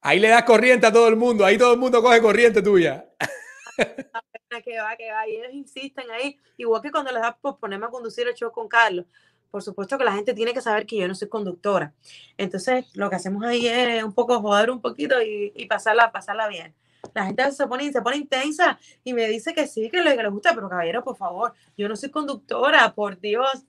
[0.00, 3.06] ahí le das corriente a todo el mundo, ahí todo el mundo coge corriente tuya.
[4.64, 5.28] Que va, que va.
[5.28, 8.50] Y ellos insisten ahí, igual que cuando les da por ponerme a conducir el show
[8.50, 9.06] con Carlos.
[9.50, 11.94] Por supuesto que la gente tiene que saber que yo no soy conductora.
[12.36, 16.48] Entonces, lo que hacemos ahí es un poco joder un poquito y, y pasarla, pasarla
[16.48, 16.74] bien.
[17.14, 20.22] La gente se pone, se pone intensa y me dice que sí, que le, que
[20.22, 23.64] le gusta, pero caballero, por favor, yo no soy conductora, por Dios.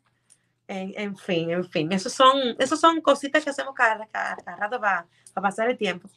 [0.67, 4.57] En, en fin, en fin, esos son, esos son cositas que hacemos cada, cada, cada
[4.57, 6.09] rato para pasar el tiempo.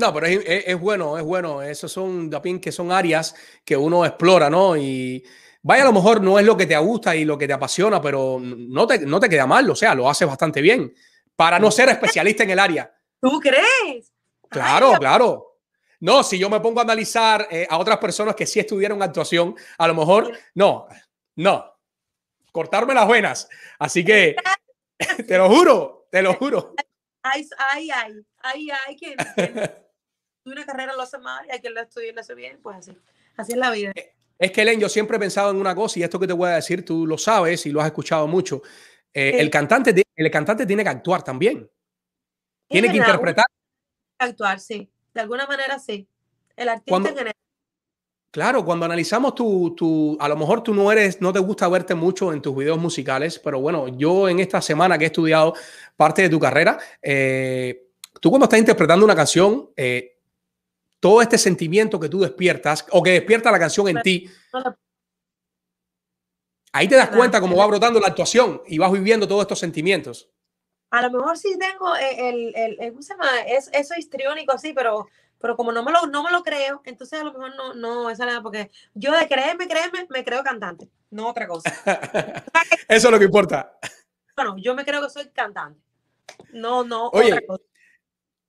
[0.00, 1.62] No, pero es, es- es bueno, es bueno.
[1.62, 3.34] Esos son también que son áreas
[3.64, 4.76] que uno explora, ¿no?
[4.76, 5.22] Y
[5.62, 8.00] vaya, a lo mejor no es lo que te gusta y lo que te apasiona,
[8.00, 10.94] pero no te, no te queda mal, o sea, lo haces bastante bien.
[11.36, 12.92] Para no ser especialista en el área.
[13.20, 14.12] ¿Tú crees?
[14.48, 15.46] Claro, claro.
[16.00, 19.54] No, si yo me pongo a analizar eh, a otras personas que sí estudiaron actuación,
[19.78, 20.86] a lo mejor, no,
[21.36, 21.66] no.
[22.52, 23.48] Cortarme las venas.
[23.78, 24.34] Así que,
[25.28, 26.74] te lo juro, te lo juro.
[27.22, 29.14] Ay, ay, ay, ay, ay, que
[30.44, 32.96] una carrera lo hace mal y hay quien lo estudia lo hace bien, pues así.
[33.36, 33.92] Así es la vida.
[34.38, 36.48] Es que, Len, yo siempre he pensado en una cosa y esto que te voy
[36.48, 38.62] a decir, tú lo sabes y lo has escuchado mucho.
[39.12, 41.70] Eh, el, cantante, el cantante tiene que actuar también.
[42.68, 43.46] Tiene que interpretar.
[44.18, 44.90] Actuar, sí.
[45.12, 46.06] De alguna manera, sí.
[46.56, 47.34] El artista Cuando- en general.
[48.32, 51.96] Claro, cuando analizamos tu, tu, a lo mejor tú no eres, no te gusta verte
[51.96, 55.52] mucho en tus videos musicales, pero bueno, yo en esta semana que he estudiado
[55.96, 57.88] parte de tu carrera, eh,
[58.20, 60.19] tú cuando estás interpretando una canción, eh,
[61.00, 64.30] todo este sentimiento que tú despiertas o que despierta la canción en ti,
[66.72, 70.28] ahí te das cuenta cómo va brotando la actuación y vas viviendo todos estos sentimientos.
[70.90, 73.28] A lo mejor sí tengo el, el, el- el- ¿cómo se llama?
[73.46, 75.06] Es, eso histriónico así, pero,
[75.38, 78.10] pero como no me, lo, no me lo creo, entonces a lo mejor no, no,
[78.10, 81.70] esa nada, porque yo de creerme, creerme, me creo cantante, no otra cosa.
[82.88, 83.78] Eso es lo que importa.
[84.34, 85.80] Bueno, yo me creo que soy cantante,
[86.52, 87.64] no, no Oye, otra cosa.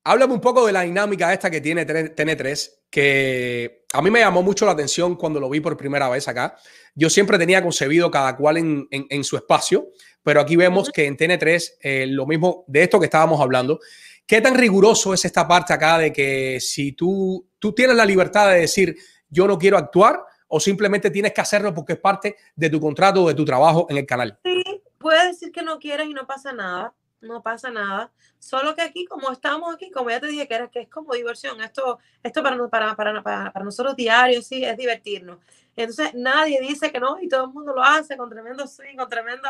[0.04, 4.42] Háblame un poco de la dinámica esta que tiene TN3, que a mí me llamó
[4.42, 6.56] mucho la atención cuando lo vi por primera vez acá.
[6.96, 9.90] Yo siempre tenía concebido cada cual en, en- en su espacio,
[10.24, 13.80] pero aquí vemos que en TN3, eh, lo mismo de esto que estábamos hablando,
[14.26, 18.50] ¿qué tan riguroso es esta parte acá de que si tú, tú tienes la libertad
[18.52, 18.96] de decir
[19.30, 23.24] yo no quiero actuar o simplemente tienes que hacerlo porque es parte de tu contrato
[23.24, 24.40] o de tu trabajo en el canal?
[24.44, 24.64] Sí,
[24.98, 28.12] puedes decir que no quieres y no pasa nada, no pasa nada.
[28.40, 31.14] Solo que aquí, como estamos aquí, como ya te dije, que, era, que es como
[31.14, 35.40] diversión, esto, esto para, para, para, para, nosotros diarios, sí, es divertirnos.
[35.76, 39.10] Entonces, nadie dice que no y todo el mundo lo hace con tremendo swing, con,
[39.10, 39.50] tremendo,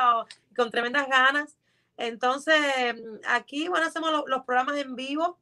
[0.55, 1.57] con tremendas ganas.
[1.97, 2.55] Entonces,
[3.27, 5.37] aquí, bueno, hacemos lo- los programas en vivo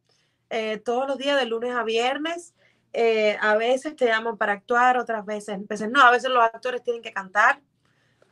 [0.50, 2.54] eh, todos los días, de lunes a viernes.
[2.94, 6.84] Eh, a veces te llaman para actuar, otras veces, veces no, a veces los actores
[6.84, 7.62] tienen que cantar.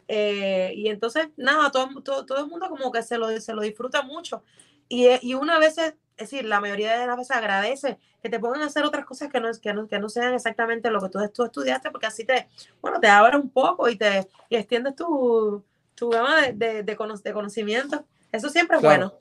[0.07, 3.61] Eh, y entonces, nada, todo, todo, todo el mundo como que se lo, se lo
[3.61, 4.43] disfruta mucho.
[4.89, 8.39] Y, eh, y una vez, es decir, la mayoría de las veces agradece que te
[8.39, 11.09] pongan a hacer otras cosas que no, que no, que no sean exactamente lo que
[11.09, 12.47] tú, tú estudiaste, porque así te,
[12.81, 15.63] bueno, te abres un poco y te y extiendes tu,
[15.95, 18.05] tu gama de, de, de, cono- de conocimiento.
[18.31, 18.83] Eso siempre es Claro.
[18.83, 19.13] bueno.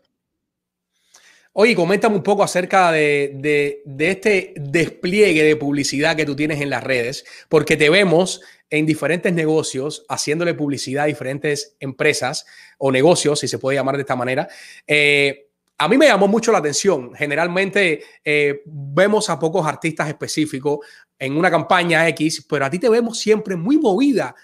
[1.58, 6.60] Oye, coméntame un poco acerca de, de- de este despliegue de publicidad que tú tienes
[6.60, 12.46] en las redes, porque te vemos en diferentes negocios, haciéndole publicidad a diferentes empresas
[12.78, 14.48] o negocios, si se puede llamar de esta manera.
[14.86, 15.48] Eh,
[15.78, 17.14] a mí me llamó mucho la atención.
[17.14, 20.78] Generalmente eh, vemos a pocos artistas específicos
[21.18, 24.34] en una campaña X, pero a ti te vemos siempre muy movida.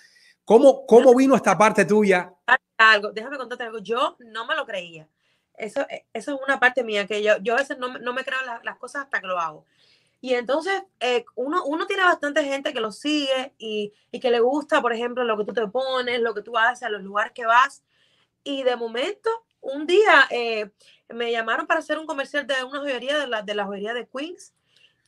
[0.45, 2.33] ¿Cómo, cómo vino esta parte tuya?
[2.77, 3.79] Algo, déjame contarte algo.
[3.79, 5.09] Yo no me lo creía.
[5.57, 8.25] Eso, eh, eso es una parte mía que yo, yo a veces no, no me
[8.25, 9.67] creo la- las cosas hasta que lo hago.
[10.23, 14.39] Y entonces eh, uno, uno tiene bastante gente que lo sigue y, y que le
[14.39, 17.33] gusta, por ejemplo, lo que tú te pones, lo que tú haces, a los lugares
[17.33, 17.83] que vas.
[18.45, 19.29] Y de momento,
[19.61, 20.71] un día eh,
[21.09, 24.07] me llamaron para hacer un comercial de una joyería, de la, de la joyería de
[24.07, 24.55] Queens.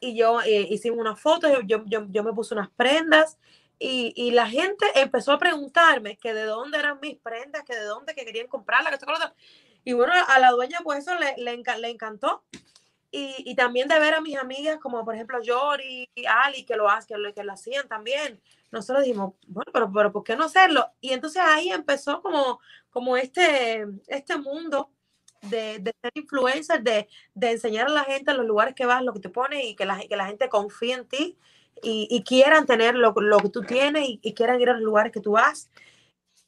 [0.01, 3.39] Y yo eh, hicimos unas fotos, yo, yo, yo, me puse unas prendas.
[3.79, 7.85] Y, y la gente empezó a preguntarme que de dónde eran mis prendas, que de
[7.85, 9.07] dónde que querían comprarlas, que.
[9.85, 12.43] Y bueno, a la dueña pues eso le, le encantó.
[13.17, 16.91] Y, y también de ver a mis amigas como por ejemplo Yori Ali que lo,
[16.91, 18.41] hacen, que lo, que lo hacían también.
[18.73, 20.91] Nosotros dijimos, bueno, pero, pero ¿por qué no hacerlo?
[21.01, 22.59] Y entonces ahí empezó como,
[22.91, 24.91] como este, este mundo
[25.43, 29.01] de, de ser influencer, de, de enseñar a la gente en los lugares que vas,
[29.05, 31.39] lo que te pones y que la, que la gente confíe en ti
[31.85, 34.83] y, y quieran tener lo, lo que tú tienes y, y quieran ir a los
[34.83, 35.71] lugares que tú vas.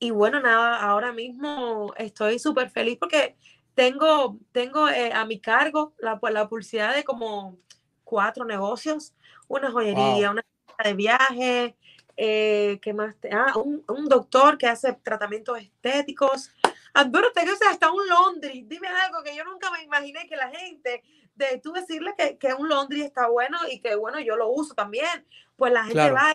[0.00, 3.36] Y bueno, nada, ahora mismo estoy súper feliz porque
[3.76, 7.58] tengo, tengo eh, a mi cargo la, pues, la publicidad de como
[8.02, 9.14] cuatro negocios,
[9.46, 10.44] una joyería, una
[10.82, 11.76] de viaje,
[12.16, 13.14] eh, ¿qué más?
[13.20, 16.50] te- ah, un, un doctor que hace tratamientos estéticos.
[16.94, 18.62] Adoro, tengo hasta un laundry.
[18.62, 21.02] Dime algo que yo nunca me imaginé que la gente,
[21.34, 24.74] de tú decirle que, que un laundry está bueno y que bueno, yo lo uso
[24.74, 26.14] también, pues la gente Claro.
[26.14, 26.34] va.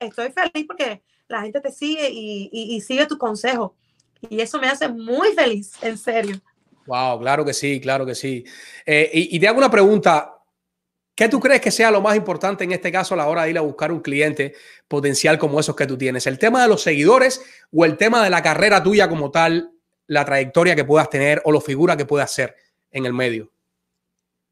[0.00, 3.76] Estoy feliz porque la gente te sigue y, y, y sigue tu consejo.
[4.30, 6.40] Y eso me hace muy feliz, en serio.
[6.88, 8.42] Wow, claro que sí, claro que sí.
[8.86, 10.34] Eh, y, te hago una pregunta.
[11.14, 13.50] ¿Qué tú crees que sea lo más importante en este caso a la hora de
[13.50, 14.54] ir a buscar un cliente
[14.86, 16.26] potencial como esos que tú tienes?
[16.26, 19.70] ¿El tema de los seguidores o el tema de la carrera tuya como tal,
[20.06, 22.56] la trayectoria que puedas tener o la figura que puedas ser
[22.90, 23.52] en el medio?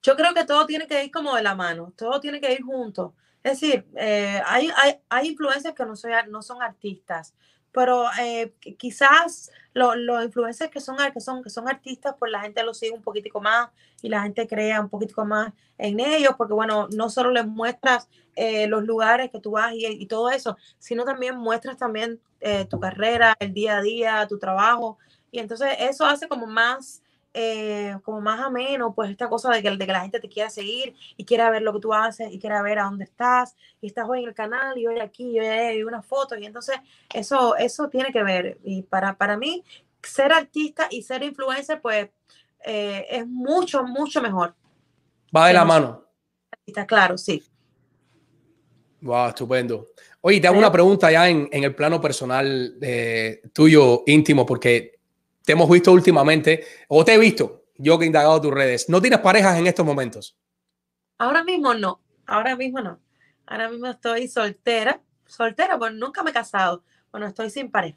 [0.02, 2.62] Yo creo que todo tiene que ir como de la mano, todo tiene que ir
[2.62, 3.14] junto.
[3.42, 5.86] Es decir, eh, hay, hay, hay influencers que
[6.28, 7.32] no son artistas,
[7.76, 12.32] pero eh, qui- quizás lo- los influencers que son, que, son, que son artistas, pues
[12.32, 13.70] la gente los sigue un poquitico más
[14.02, 18.08] y la gente crea un poquitico más en ellos, porque bueno, no solo les muestras
[18.34, 22.64] eh, los lugares que tú vas y, y todo eso, sino también muestras también eh,
[22.66, 24.98] tu carrera, el día a día, tu trabajo,
[25.30, 27.02] y entonces eso hace como más
[27.38, 30.48] eh, como más ameno, pues esta cosa de que, de que la gente te quiera
[30.48, 33.88] seguir y quiera ver lo que tú haces y quiera ver a dónde estás y
[33.88, 36.76] estás hoy en el canal y hoy aquí y hoy hay una foto y entonces
[37.12, 39.62] eso, eso tiene que ver y para, para mí
[40.02, 42.08] ser artista y ser influencer pues
[42.64, 44.54] eh, es mucho, mucho mejor.
[45.36, 46.06] Va de la mano.
[46.50, 47.42] artista, claro, sí.
[49.02, 49.88] Wow, estupendo.
[50.22, 54.95] Oye, te hago una pregunta ya en, en el plano personal eh, tuyo íntimo, porque
[55.46, 58.88] te hemos visto últimamente, o te he visto, yo que he indagado tus redes.
[58.88, 60.36] ¿No tienes parejas en estos momentos?
[61.18, 62.98] Ahora mismo no, ahora mismo no.
[63.46, 66.82] Ahora mismo estoy soltera, soltera, pues nunca me he casado.
[67.12, 67.96] Bueno, estoy sin pareja.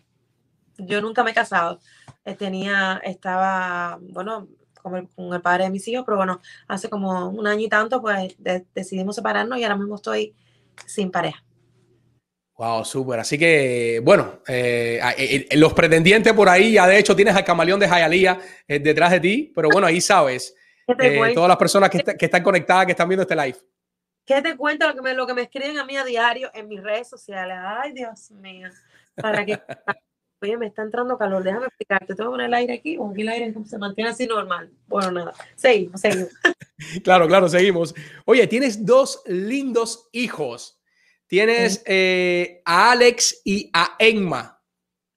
[0.77, 1.79] Yo nunca me he casado.
[2.23, 4.47] Eh, tenía, estaba, bueno,
[4.83, 8.35] con el, padre de mis hijos, pero bueno, hace como un año y tanto, pues
[8.37, 10.35] de- decidimos separarnos y ahora mismo estoy
[10.85, 11.43] sin pareja.
[12.59, 13.21] Wow, súper.
[13.21, 17.45] Así que, bueno, eh, eh, eh, los pretendientes por ahí, ya de hecho tienes al
[17.45, 20.53] camaleón de Jayalía eh, detrás de ti, pero bueno, ahí sabes,
[20.85, 23.33] ¿Qué te, eh, todas las personas que, está- que están conectadas, que están viendo este
[23.37, 23.55] live.
[24.25, 26.67] ¿Qué te cuento lo que, me, lo que me escriben a mí a diario en
[26.67, 27.55] mis redes sociales?
[27.61, 28.67] Ay, Dios mío.
[29.15, 29.57] Para que...
[30.41, 32.13] Oye, me está entrando calor, déjame explicarte.
[32.13, 34.69] Tengo que poner el aire aquí o aquí el aire se mantiene así normal.
[34.87, 35.33] Bueno, nada.
[35.55, 36.29] Seguimos, seguimos.
[37.03, 37.93] Claro, claro, seguimos.
[38.25, 40.78] Oye, tienes dos lindos hijos.
[41.29, 44.59] Tienes eh, a Alex y a Emma.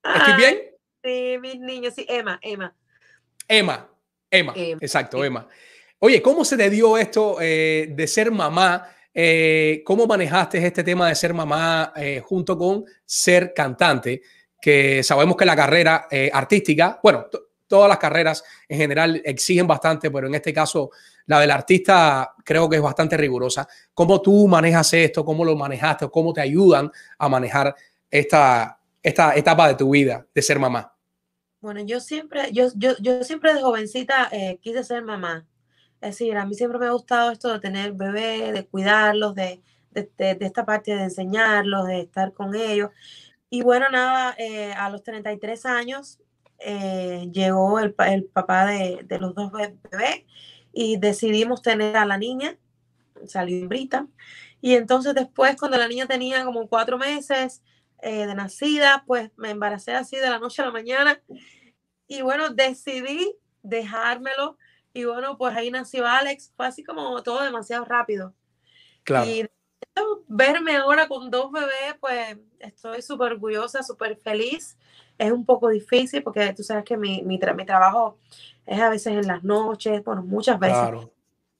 [0.03, 0.59] ¿Estoy bien?
[1.03, 2.75] Sí, mis niños, sí, Emma, Emma.
[3.47, 3.89] Emma,
[4.29, 5.25] Emma, Emma, exacto.
[5.25, 5.47] Emma.
[5.97, 8.87] Oye, ¿cómo se te dio esto eh, de ser mamá?
[9.11, 14.21] Eh, ¿Cómo manejaste este tema de ser mamá junto con ser cantante?
[14.61, 20.11] Que sabemos que la carrera artística, bueno, to- todas las carreras en general exigen bastante,
[20.11, 20.91] pero en este caso
[21.27, 23.67] la del artista creo que es bastante rigurosa.
[23.93, 25.23] ¿Cómo tú manejas esto?
[25.25, 26.05] ¿Cómo lo manejaste?
[26.05, 27.75] ¿O ¿Cómo te ayudan a manejar
[28.09, 30.93] esta, esta etapa de tu vida de ser mamá?
[31.61, 35.47] Bueno, yo siempre, yo, yo, yo siempre de jovencita eh, quise ser mamá.
[36.01, 39.61] Es decir, a mí siempre me ha gustado esto de tener bebé, de cuidarlos, de,
[39.91, 42.89] de, esta parte de enseñarlos, de estar con ellos.
[43.49, 46.19] Y bueno, nada, eh, a los 33 años
[46.59, 50.23] eh, llegó el, el papá de, de los dos be- bebés
[50.73, 52.57] y decidimos tener a la niña,
[53.27, 54.07] salió hembrita.
[54.59, 57.61] Y entonces después, cuando la niña tenía como cuatro meses,
[58.01, 61.21] eh, de nacida, pues me embaracé así de la noche a la mañana.
[62.07, 64.57] Y bueno, decidí dejármelo.
[64.93, 66.51] Y bueno, pues ahí nació Alex.
[66.57, 68.33] Fue así como todo demasiado rápido.
[69.03, 69.29] Claro.
[69.29, 69.49] Y
[70.27, 74.77] verme ahora con dos bebés, pues estoy súper orgullosa, súper feliz.
[75.23, 78.17] Es un poco difícil porque tú sabes que mi, mi, tra- mi trabajo
[78.65, 81.11] es a veces en las noches, bueno, muchas veces Claro.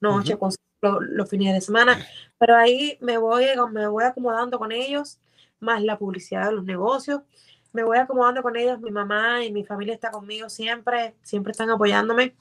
[0.02, 1.97] noche, con lo- los fines de semana,
[2.38, 5.17] pero ahí me voy, me voy acomodando con ellos,
[5.62, 7.21] más la publicidad de los negocios,
[7.71, 11.69] me voy acomodando con ellos, mi mamá y mi familia está conmigo siempre, siempre están
[11.69, 12.36] apoyándome.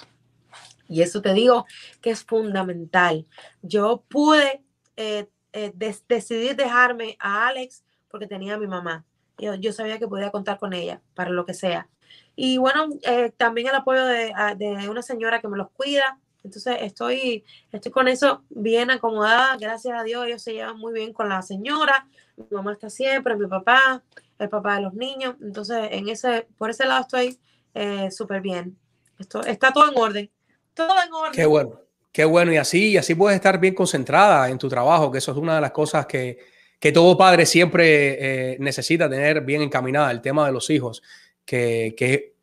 [0.88, 1.64] Y eso te digo
[2.00, 3.26] que es fundamental.
[3.62, 4.62] Yo pude
[4.96, 5.72] eh, eh,
[6.08, 9.04] decidir dejarme a Alex porque tenía a mi mamá.
[9.38, 11.88] Yo, yo sabía que podía contar con ella para lo que sea.
[12.36, 16.18] Y bueno, eh, también el apoyo de, a- de una señora que me los cuida.
[16.44, 19.56] Entonces estoy, estoy con eso bien acomodada.
[19.58, 22.06] Gracias a Dios, ellos se llevan muy bien con la señora.
[22.36, 24.02] Mi mamá está siempre, mi papá,
[24.38, 25.36] el papá de los niños.
[25.40, 27.38] Entonces, en ese, por ese lado estoy
[27.74, 28.76] eh, súper bien.
[29.18, 30.30] Esto, está todo en orden.
[30.74, 31.32] Todo en orden.
[31.32, 32.52] Qué bueno, qué bueno.
[32.52, 35.54] Y así, y así puedes estar bien concentrada en tu trabajo, que eso es una
[35.54, 36.38] de las cosas que,
[36.82, 41.00] que todo padre siempre eh, necesita tener bien encaminada, el tema de los hijos,
[41.44, 42.34] que, que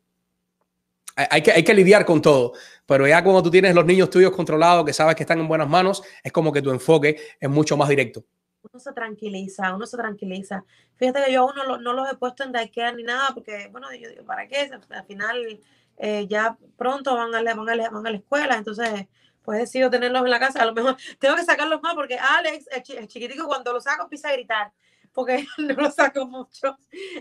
[1.14, 2.54] hay, que hay que lidiar con todo.
[2.86, 5.68] Pero ya cuando tú tienes los niños tuyos controlados, que sabes que están en buenas
[5.68, 8.24] manos, es como que tu enfoque es mucho más directo.
[8.62, 10.64] uno se tranquiliza, uno se tranquiliza.
[10.96, 13.88] Fíjate que yo aún no, no los he puesto en daycare ni nada, porque, bueno,
[13.92, 14.70] yo digo, ¿para qué?
[14.88, 15.60] Al final
[15.98, 19.06] eh, ya pronto van a, van, a van a la escuela, entonces
[19.50, 20.62] pues decido tenerlos en la casa.
[20.62, 23.80] A lo mejor tengo que sacarlos más porque Alex, el, chi- el chiquitico, cuando lo
[23.80, 24.70] saco empieza a gritar,
[25.12, 26.76] porque no lo saco mucho.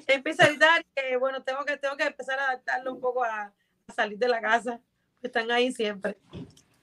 [0.06, 3.52] Empieza a gritar y bueno, tengo que, tengo que empezar a adaptarlo un poco a,
[3.88, 4.80] a salir de la casa.
[5.24, 6.18] Están ahí siempre.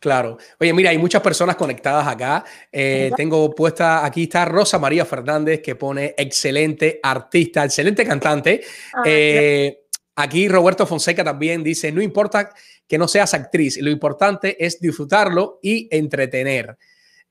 [0.01, 0.37] Claro.
[0.59, 2.45] Oye, mira, hay muchas personas conectadas acá.
[2.73, 8.63] Eh, tengo puesta, aquí está Rosa María Fernández, que pone excelente artista, excelente cantante.
[8.93, 9.85] Ah, Eh,
[10.17, 12.51] aquí Roberto Fonseca también dice, no importa
[12.89, 16.77] que no seas actriz, lo importante es disfrutarlo y entretener.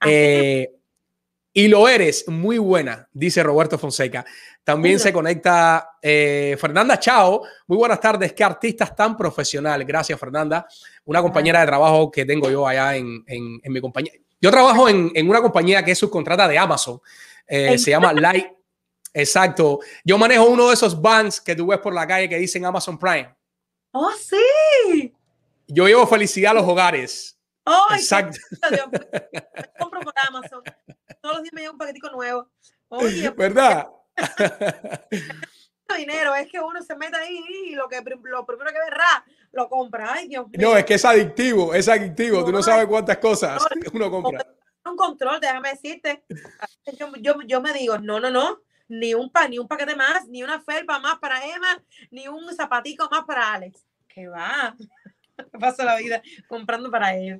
[0.05, 0.71] Eh,
[1.53, 4.25] y lo eres, muy buena, dice Roberto Fonseca.
[4.63, 5.03] También Mira.
[5.03, 7.43] se conecta eh, Fernanda Chao.
[7.67, 9.85] Muy buenas tardes, qué artistas tan profesional.
[9.85, 10.67] Gracias, Fernanda.
[11.05, 14.11] Una compañera de trabajo que tengo yo allá en, en- en mi compañía.
[14.41, 16.99] Yo trabajo en, en una compañía que es subcontrata de Amazon.
[17.47, 18.47] Eh, ¿En se llama Light.
[19.13, 19.79] Exacto.
[20.03, 22.99] Yo manejo uno de esos vans que tú ves por la calle que dicen Amazon
[22.99, 23.33] Prime.
[23.91, 25.14] ¡Oh, sí!
[25.67, 27.39] Yo llevo felicidad a los hogares.
[27.65, 28.37] ¡Ay, Exacto.
[28.69, 28.87] Dios!
[29.79, 30.61] Compro por Amazon.
[31.21, 32.49] Todos los días me llega un paquetico nuevo.
[32.89, 33.87] Oye, ¿Verdad?
[35.97, 39.25] dinero, es que uno se mete ahí y lo que lo primero que ve ra,
[39.53, 40.13] lo compra.
[40.13, 40.69] Ay, Dios mío.
[40.69, 42.43] No, es que es adictivo, es adictivo.
[42.43, 44.45] Tú no No, sabes cuántas cosas no, uno compra.
[44.85, 46.23] un control, déjame decirte.
[46.99, 50.27] Yo, yo, yo me digo, no, no, no, ni un pa, ni un paquete más,
[50.27, 53.85] ni una felpa más para Emma, ni un zapatico más para Alex.
[54.07, 54.75] Que va.
[55.59, 57.39] Paso la vida comprando para ellos.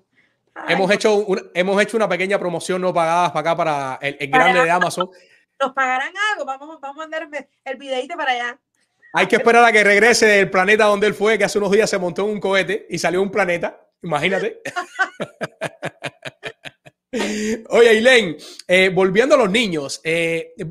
[0.54, 4.18] Ay, Hemos hecho, un- hemos hecho una pequeña promoción no pagada para acá, para el,
[4.20, 5.10] el grande de Amazon.
[5.60, 6.46] ¿Nos pagarán algo?
[6.46, 8.60] Vamos, vamos a mandarme el videito para allá.
[9.14, 11.90] Hay que esperar a que regrese del planeta donde él fue, que hace unos días
[11.90, 13.82] se montó en un cohete y salió un planeta.
[14.02, 14.62] Imagínate.
[17.70, 18.36] Oye, Ailén,
[18.68, 20.66] eh, volviendo a los niños, eh, eh,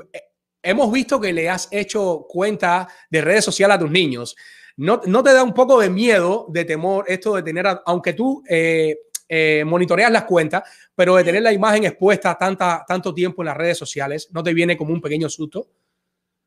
[0.63, 4.37] hemos visto que le has hecho cuenta de redes sociales a tus niños.
[4.77, 8.13] ¿No, no te da un poco de miedo, de temor, esto de tener, a- aunque
[8.13, 8.97] tú eh,
[9.29, 10.63] eh, monitoreas las cuentas,
[10.95, 14.53] pero de tener la imagen expuesta tanta, tanto tiempo en las redes sociales, ¿no te
[14.53, 15.69] viene como un pequeño susto?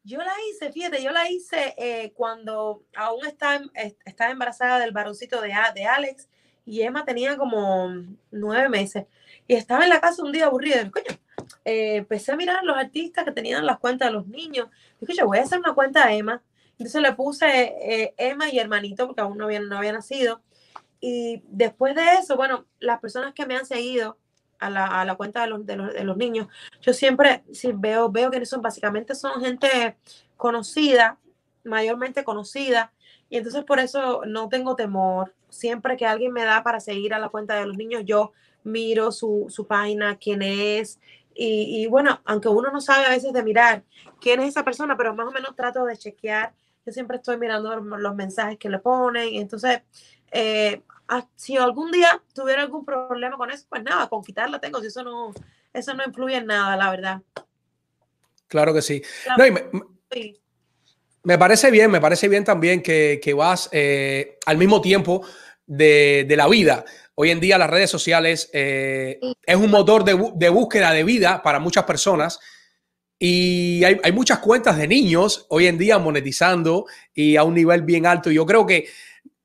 [0.04, 4.80] Yo la hice, fíjate, yo la hice eh, cuando aún estaba, em- est- estaba embarazada
[4.80, 6.30] del varoncito de, A- de Alex
[6.66, 7.90] y Emma tenía como
[8.32, 9.06] nueve meses.
[9.48, 10.90] Y estaba en la casa un día aburrida.
[10.92, 11.06] Coño,
[11.66, 14.68] eh, empecé a mirar los artistas que tenían las cuentas de los niños.
[15.00, 16.44] Dije, yo voy a hacer una cuenta de Emma.
[16.78, 20.42] Entonces le puse eh, Emma y hermanito, porque aún no había, no había nacido.
[21.00, 24.18] Y después de eso, bueno, las personas que me han seguido
[24.60, 26.48] a la, a la cuenta de los, de los, de los niños,
[26.82, 29.98] yo siempre sí, veo, veo que son básicamente son gente
[30.36, 31.18] conocida,
[31.64, 32.92] mayormente conocida,
[33.30, 35.34] y entonces por eso no tengo temor.
[35.50, 39.12] Siempre que alguien me da para seguir a la cuenta de los niños, yo miro
[39.12, 41.00] su, su página, quién es,
[41.34, 43.84] y, y bueno, aunque uno no sabe a veces de mirar
[44.20, 46.54] quién es esa persona, pero más o menos trato de chequear.
[46.88, 49.82] Yo siempre estoy mirando los, mensajes que le ponen, y entonces
[50.32, 54.80] eh, ah, si algún día tuviera algún problema con eso, pues nada, con quitarla tengo,
[54.80, 55.34] si eso no,
[55.74, 57.22] eso no influye en nada, la verdad.
[58.48, 59.02] Claro que sí.
[59.38, 59.64] No, y me,
[60.10, 60.40] Sí,
[61.24, 65.28] Me parece bien, me parece bien también que, que vas eh, al mismo tiempo
[65.66, 66.86] de, de la vida.
[67.16, 71.44] Hoy en día las redes sociales eh, es un motor de, de búsqueda de vida
[71.44, 72.40] para muchas personas
[73.20, 77.82] Y hay, hay muchas cuentas de niños hoy en día monetizando y a un nivel
[77.82, 78.30] bien alto.
[78.30, 78.88] Yo creo que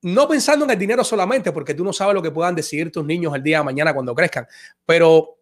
[0.02, 3.04] no pensando en el dinero solamente, porque tú no sabes lo que puedan decidir tus
[3.04, 4.46] niños el día de mañana cuando crezcan,
[4.84, 5.38] pero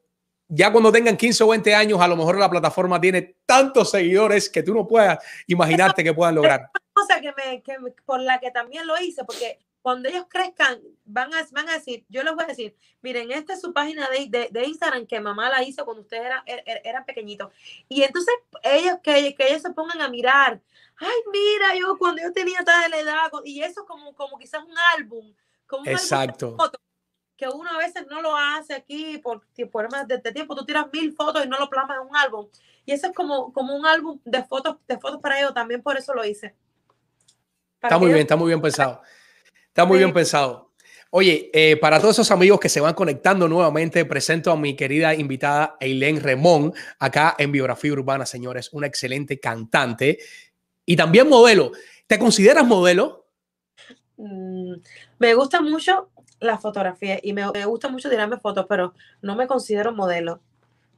[0.48, 4.50] ya cuando tengan 15 o 20 años, a lo mejor la plataforma tiene tantos seguidores
[4.50, 6.70] que tú no puedas imaginarte que puedan lograr.
[6.92, 11.32] cosa que me, que por la que también lo hice, porque cuando ellos crezcan, van
[11.32, 14.26] a, van a decir, yo les voy a decir, miren, esta es su página de,
[14.28, 17.52] de, de Instagram que mamá la hizo cuando ustedes eran, er- er- eran pequeñitos.
[17.88, 20.60] Y entonces ellos, que, que ellos se pongan a mirar,
[20.96, 25.34] ay, mira, yo cuando yo tenía tal edad, y eso como, como quizás un álbum,
[25.66, 26.56] como un álbum de Exacto.
[26.56, 26.80] fotos,
[27.36, 29.42] que uno a veces no lo hace aquí por,
[29.90, 32.48] más de, de tiempo, tú tiras mil fotos y no lo plasmas en un álbum.
[32.84, 35.96] Y eso es como, como un álbum de fotos, de fotos para ellos, también por
[35.96, 36.54] eso lo hice.
[37.78, 39.00] Para Está muy ellos- bien, está muy bien pensado.
[39.70, 40.04] Está muy Sí.
[40.04, 40.70] bien pensado.
[41.12, 45.12] Oye, eh, para todos esos amigos que se van conectando nuevamente, presento a mi querida
[45.14, 50.18] invitada Eileen Remón, acá en Biografía Urbana, señores, una excelente cantante
[50.86, 51.72] y también modelo.
[52.06, 53.26] ¿Te consideras modelo?
[54.16, 54.74] Mm,
[55.18, 56.10] me gusta mucho
[56.40, 60.40] la fotografía y me, me gusta mucho tirarme fotos, pero no me considero modelo.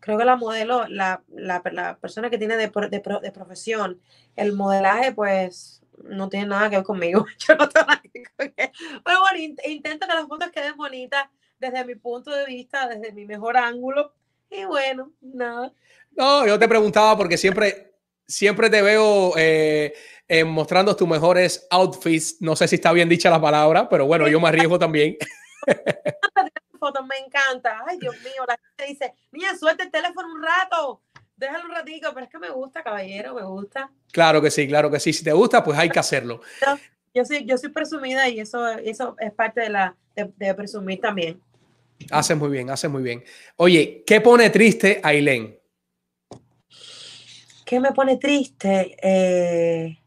[0.00, 4.00] Creo que la modelo, la, la, la persona que tiene de, de, de profesión,
[4.36, 7.26] el modelaje, pues no tiene nada que ver conmigo.
[7.38, 8.70] Yo no tengo nada que ver con él.
[9.04, 11.26] Pero bueno, in- intento que las fotos queden bonitas
[11.58, 14.12] desde mi punto de vista, desde mi mejor ángulo.
[14.50, 15.72] Y bueno, nada.
[16.10, 17.94] No, yo te preguntaba porque siempre,
[18.26, 19.94] siempre te veo eh,
[20.28, 22.36] eh, mostrando tus mejores outfits.
[22.42, 25.16] No sé si está bien dicha la palabra, pero bueno, yo me arriesgo también.
[26.78, 27.82] fotos, me encanta.
[27.86, 31.00] Ay, Dios mío, la gente dice, niña, suelta el teléfono un rato,
[31.42, 33.90] déjalo un ratico, pero es que me gusta, caballero, me gusta.
[34.10, 35.12] Claro que sí, claro que sí.
[35.12, 36.40] Si te gusta, pues hay que hacerlo.
[37.14, 41.00] Yo soy, yo soy presumida y eso, eso es parte de la de, de presumir
[41.00, 41.40] también.
[42.10, 43.22] Haces muy bien, haces muy bien.
[43.56, 45.58] Oye, ¿qué pone triste a Ailén?
[47.64, 48.96] ¿Qué me pone triste?
[49.02, 49.98] Eh,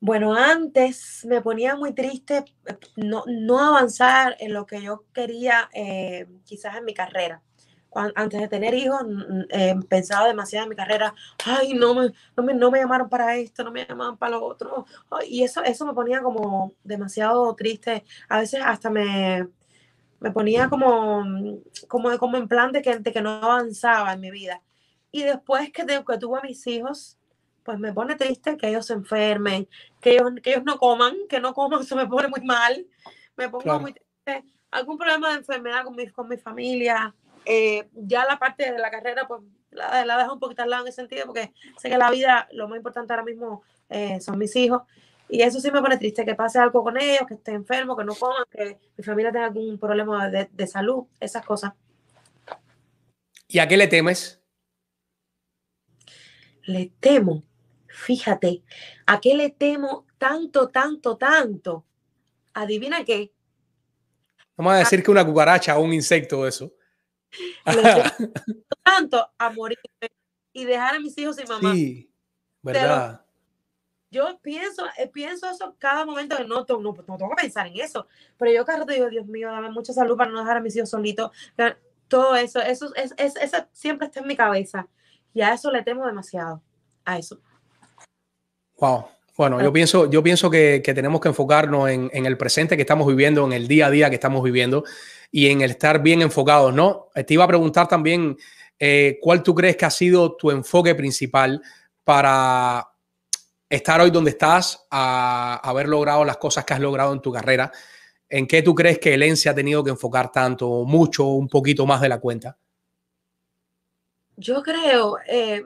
[0.00, 5.68] bueno, antes me ponía muy triste eh, no, no avanzar en lo que yo quería,
[5.72, 7.42] eh, quizás en mi carrera.
[8.14, 9.00] Antes de tener hijos,
[9.48, 11.14] eh, pensaba demasiado en mi carrera.
[11.46, 14.44] Ay, no me, no me, no me llamaron para esto, no me llamaron para lo
[14.44, 14.84] otro.
[15.10, 18.04] Ay, y eso, eso me ponía como demasiado triste.
[18.28, 19.48] A veces hasta me,
[20.20, 21.24] me ponía como,
[21.88, 24.62] como, como en plan de que, de que no avanzaba en mi vida.
[25.12, 27.18] Y después que, te- que tuve a mis hijos,
[27.64, 29.68] pues me pone triste que ellos se enfermen,
[30.00, 32.86] que ellos, que ellos no coman, que no coman, eso me pone muy mal.
[33.36, 33.80] Me pongo Claro.
[33.80, 34.44] muy triste.
[34.70, 37.14] Algún problema de enfermedad con mi, con mi familia.
[37.46, 39.40] Eh, ya la parte de la carrera, pues
[39.70, 42.48] la, la dejo un poquito al lado en ese sentido, porque sé que la vida,
[42.50, 44.82] lo más importante ahora mismo eh, son mis hijos.
[45.28, 48.04] Y eso sí me pone triste, que pase algo con ellos, que esté enfermo, que
[48.04, 51.72] no coman, que mi familia tenga algún problema de, de salud, esas cosas.
[53.48, 54.40] ¿Y a qué le temes?
[56.64, 57.44] Le temo,
[57.86, 58.62] fíjate,
[59.06, 61.84] ¿a qué le temo tanto, tanto, tanto?
[62.54, 63.32] Adivina qué.
[64.56, 66.72] Vamos a decir que una cucaracha o un insecto de eso.
[68.82, 69.82] Tanto a morirme
[70.52, 71.74] y dejar a mis hijos sin mamá.
[71.74, 72.10] Sí,
[72.62, 73.22] ¿verdad?
[74.10, 77.80] Yo pienso, eh, pienso eso cada momento que no, no, no tengo que pensar en
[77.80, 78.06] eso.
[78.38, 80.76] Pero yo cada rato digo, Dios mío, dame mucha salud para no dejar a mis
[80.76, 81.32] hijos solitos.
[82.08, 84.86] Todo eso, eso, es, es- eso siempre está en mi cabeza.
[85.34, 86.62] Y a eso le temo demasiado.
[87.04, 87.40] A eso.
[88.78, 89.06] Wow.
[89.36, 92.82] Bueno, yo pienso, yo pienso que, que tenemos que enfocarnos en, en el presente que
[92.82, 94.84] estamos viviendo, en el día a día que estamos viviendo
[95.30, 97.08] y en el estar bien enfocados, ¿no?
[97.14, 98.36] Te iba a preguntar también
[98.78, 101.62] eh, cuál tú crees que ha sido tu enfoque principal
[102.04, 102.88] para
[103.68, 107.72] estar hoy donde estás, a haber logrado las cosas que has logrado en tu carrera.
[108.28, 111.86] ¿En qué tú crees que Helen se ha tenido que enfocar tanto, mucho, un poquito
[111.86, 112.56] más de la cuenta?
[114.36, 115.64] Yo creo, eh,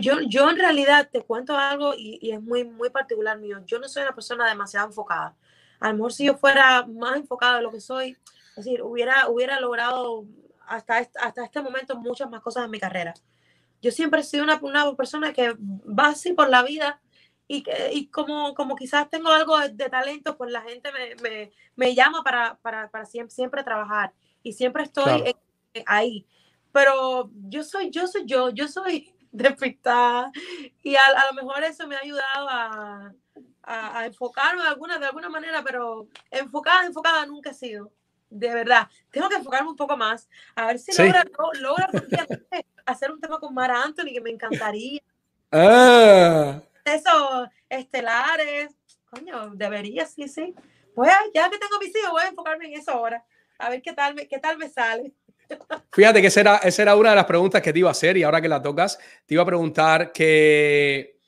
[0.00, 3.62] yo, yo en realidad te cuento algo y, y es muy, muy particular mío.
[3.64, 5.34] Yo no soy una persona demasiado enfocada.
[5.80, 8.16] A lo mejor si yo fuera más enfocada de lo que soy,
[8.56, 10.24] es decir, hubiera, hubiera logrado
[10.66, 13.14] hasta este, hasta este momento muchas más cosas en mi carrera.
[13.82, 17.00] Yo siempre he sido una, una persona que va así por la vida
[17.48, 21.14] y, que, y como, como quizás tengo algo de, de talento, pues la gente me,
[21.22, 25.24] me, me llama para, para, para siempre, siempre trabajar y siempre estoy Claro.
[25.74, 26.26] en- ahí
[26.72, 30.30] pero yo soy, yo soy yo, yo soy despistada
[30.84, 33.12] y a, a lo mejor eso me ha ayudado a,
[33.62, 37.90] a, a enfocarme de alguna, de alguna manera, pero enfocada, enfocada nunca he sido,
[38.30, 38.88] de verdad.
[39.10, 41.02] Tengo que enfocarme un poco más, a ver si Sí.
[41.02, 41.88] logra, lo- logra
[42.86, 45.00] hacer un tema con Mara Anthony, que me encantaría,
[45.52, 48.74] Ah, esos estelares,
[49.10, 50.54] coño, debería, sí, sí.
[50.94, 53.24] Pues ya que tengo mis hijos, voy a enfocarme en eso ahora,
[53.58, 55.12] a ver qué tal me, qué tal me sale.
[55.92, 58.16] Fíjate que esa era, esa era una de las preguntas que te iba a hacer
[58.16, 61.18] y ahora que la tocas, te iba a preguntar que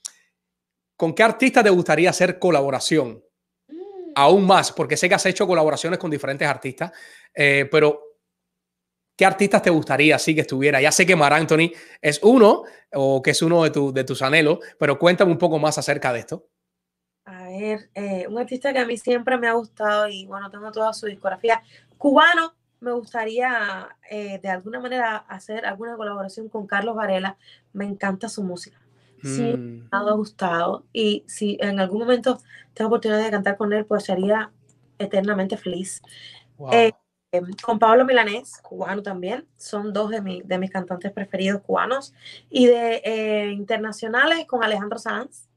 [0.96, 3.24] ¿con qué artista te gustaría hacer colaboración?
[4.14, 6.92] Aún más, porque sé que has hecho colaboraciones con diferentes artistas,
[7.34, 8.00] eh, pero
[9.16, 10.80] ¿qué artistas te gustaría así que estuviera?
[10.80, 14.22] Ya sé que Mar Anthony es uno o que es uno de, tu- de tus
[14.22, 16.48] anhelos, pero cuéntame un poco más acerca de esto.
[17.24, 20.72] A ver, eh, un artista que a mí siempre me ha gustado y bueno, tengo
[20.72, 21.62] toda su discografía.
[21.98, 27.36] Cubano, me gustaría eh, de alguna manera hacer alguna colaboración con Carlos Varela.
[27.72, 28.80] Me encanta su música.
[29.22, 32.38] Sí, Mm, me ha gustado y si en algún momento
[32.74, 34.50] tengo oportunidad de cantar con él, pues sería
[34.98, 36.00] eternamente feliz.
[36.56, 36.72] wow.
[36.72, 36.92] Eh,
[37.32, 42.14] em, con Pablo Milanés, cubano también, son dos de, mi- de mis cantantes preferidos cubanos.
[42.50, 45.48] Y de eh, internacionales, con Alejandro Sanz.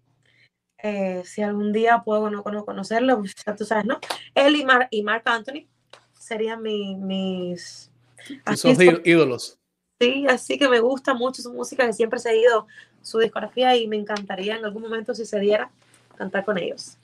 [0.77, 3.99] Eh, si algún día puedo no, no conocerlo, pues, ya tú sabes, ¿no?
[4.35, 5.67] Él y, Mar, y Marc Anthony
[6.19, 7.91] serían mi- mis...
[8.45, 9.57] De ídolos.
[9.99, 12.67] Sí, así que me gusta mucho su música, que siempre he seguido
[13.05, 15.69] su discografía y me encantaría en algún momento, si se diera,
[16.17, 16.97] cantar con ellos.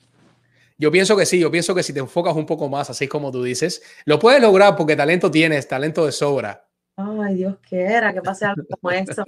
[0.78, 3.32] Yo pienso que sí, yo pienso que si te enfocas un poco más, así como
[3.32, 6.68] tú dices, lo puedes lograr porque talento tienes, talento de sobra.
[6.96, 9.24] Ay, Dios quiera que pase algo como eso.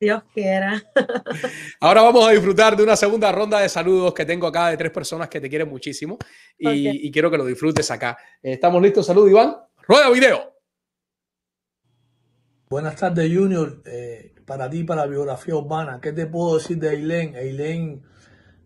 [0.00, 0.82] Dios quiera.
[1.80, 4.90] Ahora vamos a disfrutar de una segunda ronda de saludos que tengo acá de tres
[4.90, 6.18] personas que te quieren muchísimo
[6.58, 8.18] y, quiero que lo disfrutes acá.
[8.42, 9.06] Eh, ¿Estamos listos?
[9.06, 9.56] Salud, Iván.
[9.86, 10.52] Rueda video.
[12.68, 13.82] Buenas tardes, Junior.
[13.86, 17.36] Eh, para ti, para la biografía urbana, ¿qué te puedo decir de Eileen?
[17.36, 18.02] Eileen,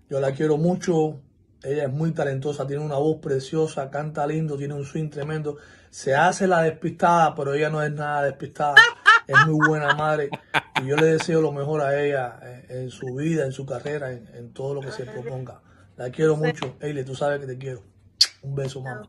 [0.09, 1.21] yo la quiero mucho.
[1.61, 5.57] Ella es muy talentosa, tiene una voz preciosa, canta lindo, tiene un swing tremendo.
[5.91, 8.77] Se hace la despistada, pero ella no es nada despistada.
[9.27, 10.31] Es muy buena madre.
[10.81, 14.13] Y yo le deseo lo mejor a ella eh, en, su vida, en su carrera,
[14.13, 15.61] en, en todo lo que se proponga.
[15.97, 16.77] La quiero mucho.
[16.81, 17.83] Eileen, tú sabes que te quiero.
[18.43, 19.09] Un beso, mamá.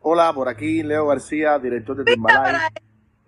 [0.00, 2.60] Hola, por aquí Leo García, director de Timbalay.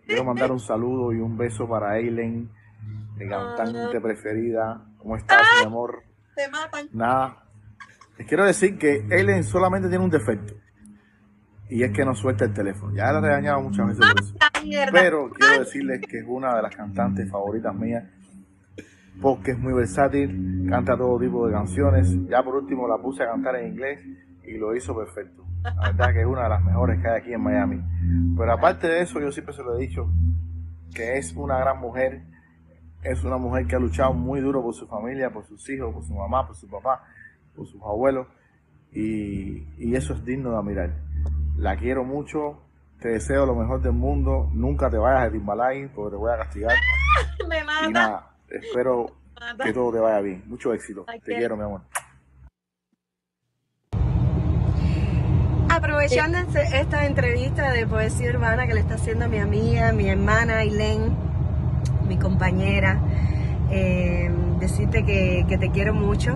[0.08, 2.50] Quiero mandar un saludo y un beso para Eileen,
[3.16, 4.82] mi cantante preferida.
[4.96, 6.02] ¿Cómo estás, mi amor?
[6.34, 6.88] Te matan.
[6.92, 7.44] Nada.
[8.16, 10.54] Les quiero decir que Eileen solamente tiene un defecto.
[11.70, 12.94] Y es que no suelta el teléfono.
[12.94, 14.34] Ya la he regañado muchas veces por eso.
[14.64, 14.90] Mierda.
[14.92, 18.04] Pero quiero decirles que es una de las cantantes favoritas mías.
[19.20, 22.08] Porque es muy versátil, canta todo tipo de canciones.
[22.28, 24.00] Ya por último la puse a cantar en inglés
[24.44, 25.44] y lo hizo perfecto.
[25.62, 27.82] La verdad que es una de las mejores que hay aquí en Miami.
[28.36, 30.10] Pero aparte de eso, yo siempre se lo he dicho,
[30.94, 32.22] que es una gran mujer.
[33.02, 36.04] Es una mujer que ha luchado muy duro por su familia, por sus hijos, por
[36.04, 37.04] su mamá, por su papá,
[37.54, 38.26] por sus abuelos.
[38.92, 40.90] Y, y eso es digno de admirar.
[41.56, 42.62] La quiero mucho,
[43.00, 44.50] te deseo lo mejor del mundo.
[44.52, 46.76] Nunca te vayas de Timbalay porque te voy a castigar.
[47.48, 49.06] Me Y nada, espero
[49.62, 50.42] que todo te vaya bien.
[50.46, 51.04] Mucho éxito.
[51.04, 51.82] Te quiero, mi amor.
[55.78, 60.58] Aprovechando este- esta entrevista de poesía urbana que le está haciendo mi amiga, mi hermana
[60.58, 61.12] Ailén,
[62.08, 62.98] mi compañera,
[63.70, 66.34] eh, decirte que, que te quiero mucho,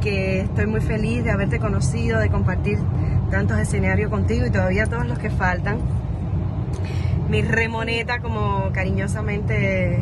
[0.00, 2.80] que estoy muy feliz de haberte conocido, de compartir
[3.30, 5.78] tantos escenarios contigo y todavía todos los que faltan.
[7.30, 10.00] Mi remoneta, como cariñosamente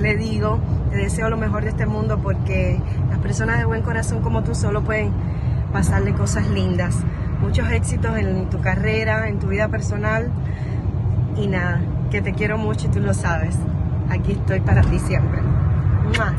[0.00, 0.58] le digo,
[0.90, 4.54] te deseo lo mejor de este mundo porque las personas de buen corazón como tú
[4.54, 5.10] solo pueden
[5.70, 6.96] pasarle cosas lindas.
[7.46, 10.32] Muchos éxitos en tu carrera, en tu vida personal
[11.36, 11.80] y nada,
[12.10, 13.54] que te quiero mucho y tú lo sabes.
[14.10, 15.40] Aquí estoy para ti siempre.
[15.42, 16.34] ¡Mua!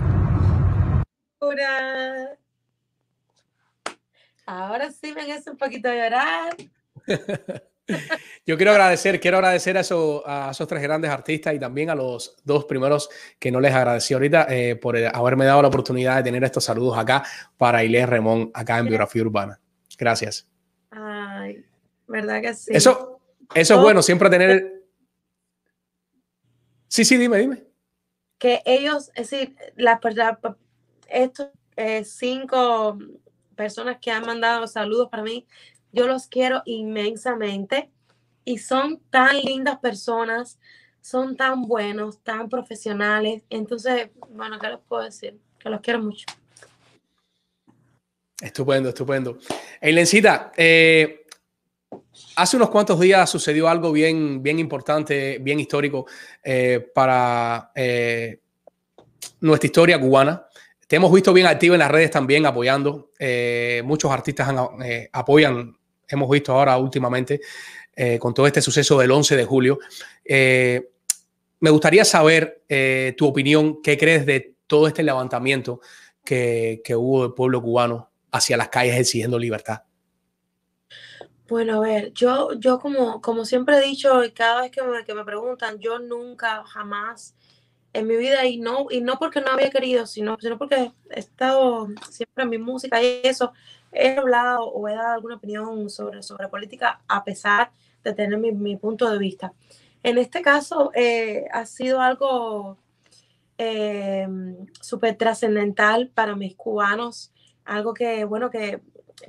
[1.40, 2.30] Ahora,
[4.46, 6.54] ahora sí me hace un poquito llorar.
[8.46, 11.96] Yo quiero agradecer, quiero agradecer a, eso- a esos tres grandes artistas y también a
[11.96, 16.24] los dos primeros que no les agradecí ahorita eh, por haberme dado la oportunidad de
[16.24, 17.24] tener estos saludos acá
[17.56, 19.58] para Ilés Remón, acá en Biografía Urbana.
[19.98, 20.48] Gracias.
[21.00, 21.64] Ay,
[22.08, 22.72] ¿verdad que sí?
[22.74, 23.22] Eso,
[23.54, 24.84] eso es bueno, siempre tener...
[26.88, 27.64] Sí, sí, dime, dime.
[28.40, 30.40] que ellos, es decir, las per- la-
[31.10, 32.98] estos eh, cinco
[33.56, 35.46] personas que han mandado saludos para mí,
[35.92, 37.92] yo los quiero inmensamente
[38.46, 40.60] y son tan lindas personas,
[41.02, 43.44] son tan buenos, tan profesionales.
[43.50, 45.38] Entonces, bueno, ¿qué les puedo decir?
[45.60, 46.26] Que los quiero mucho.
[48.40, 49.40] Estupendo, estupendo.
[49.82, 51.26] Eilencita, eh,
[52.36, 56.06] hace unos cuantos días sucedió algo bien, bien importante, bien histórico
[56.44, 58.40] eh, para eh,
[59.42, 60.46] nuestra historia cubana.
[60.88, 63.12] Te hemos visto bien activa en las redes también apoyando.
[63.18, 64.48] Eh, muchos artistas
[65.12, 65.76] apoyan,
[66.08, 67.42] hemos visto ahora últimamente
[68.20, 69.80] con todo este suceso del 11 de julio.
[70.24, 72.64] Me gustaría saber
[73.18, 75.82] tu opinión, qué crees de todo este levantamiento
[76.24, 79.84] que, que hubo del pueblo cubano hacia las calles exigiendo libertad.
[81.48, 85.06] Bueno, a ver, yo, yo como, como siempre he dicho, y cada vez que me,
[85.06, 87.36] que me preguntan, yo nunca, jamás
[87.94, 91.20] en mi vida, y no, y no porque no había querido, sino, sino porque he
[91.20, 93.54] estado siempre en mi música y eso,
[93.94, 97.72] he hablado o he dado alguna opinión sobre, sobre política a pesar
[98.04, 99.54] de tener mi, mi punto de vista.
[100.04, 102.78] En este caso, eh, ha sido algo
[103.58, 104.28] eh,
[104.82, 107.34] súper trascendental para mis cubanos,
[107.68, 108.82] algo que, bueno, que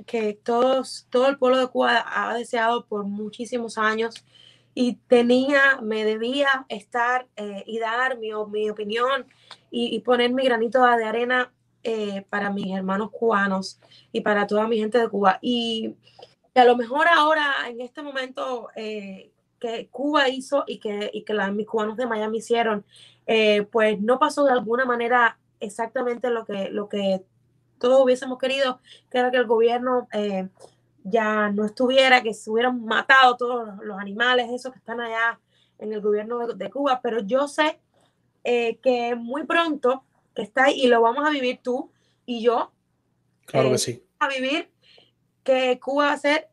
[0.05, 4.23] que todos, todo el pueblo de Cuba ha deseado por muchísimos años
[4.75, 9.25] y tenía, me debía estar eh, y dar mi, mi opinión
[9.71, 11.51] y, poner mi granito de arena
[11.83, 13.79] eh, para mis hermanos cubanos
[14.11, 15.39] y para toda mi gente de Cuba.
[15.41, 15.95] Y,
[16.55, 21.33] a lo mejor ahora, en este momento eh, que Cuba hizo y que, y que
[21.51, 22.85] mis cubanos de Miami hicieron,
[23.71, 27.23] pues no pasó de alguna manera exactamente lo que, lo que
[27.79, 30.47] todos hubiésemos querido que era que el gobierno eh,
[31.03, 35.39] ya no estuviera, que se hubieran matado todos los animales, esos que están allá
[35.77, 37.79] en el gobierno de, Cuba, pero yo sé
[38.43, 40.03] eh, que muy pronto
[40.35, 41.91] que está ahí y lo vamos a vivir tú
[42.25, 42.71] y yo.
[43.45, 44.03] Claro que eh, sí.
[44.19, 44.69] A vivir
[45.43, 46.49] que Cuba va a ser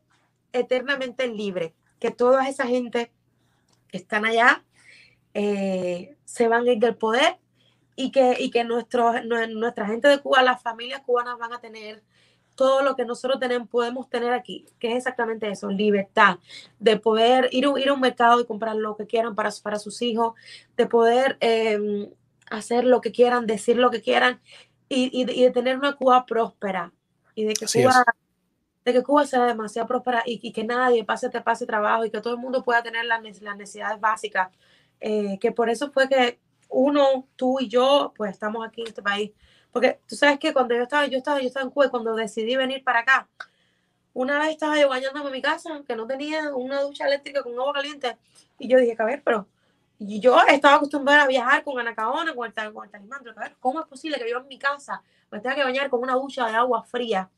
[0.53, 3.11] eternamente libre, que toda esa gente
[3.89, 4.63] que están allá
[5.33, 7.37] se van a ir del poder
[7.99, 12.03] y que, y que nuestro, nuestra gente de Cuba, las familias cubanas van a tener
[12.53, 16.37] todo lo que nosotros tenemos, podemos tener aquí, que es exactamente eso, libertad,
[16.79, 20.01] de poder ir, ir a un mercado y comprar lo que quieran para, para sus
[20.03, 20.35] hijos,
[20.75, 22.09] de poder em,
[22.51, 24.41] hacer lo que quieran, decir lo que quieran
[24.87, 26.93] y, y, de, tener una Cuba próspera
[27.33, 28.05] y de que Cuba...
[28.85, 32.21] De que Cuba sea demasiado próspera y, que nadie pase, te pase trabajo y que
[32.21, 34.49] todo el mundo pueda tener las, las necesidades básicas.
[35.01, 36.39] Eh, que por eso fue que
[36.69, 39.31] uno, tú y yo, pues estamos aquí en este país.
[39.71, 42.55] Porque tú sabes que cuando yo estaba, yo estaba, yo estaba en Cuba, cuando decidí
[42.55, 43.29] venir para acá,
[44.13, 47.53] una vez estaba yo bañándome en mi casa, que no tenía una ducha eléctrica con
[47.53, 48.17] agua caliente,
[48.57, 49.47] y yo dije, a ver, pero
[49.99, 53.55] yo estaba acostumbrada a viajar con anacaona, con el, con el talismán, pero a ver,
[53.59, 55.01] ¿cómo es posible que yo en mi casa
[55.31, 57.29] me tenga que bañar con una ducha de agua fría?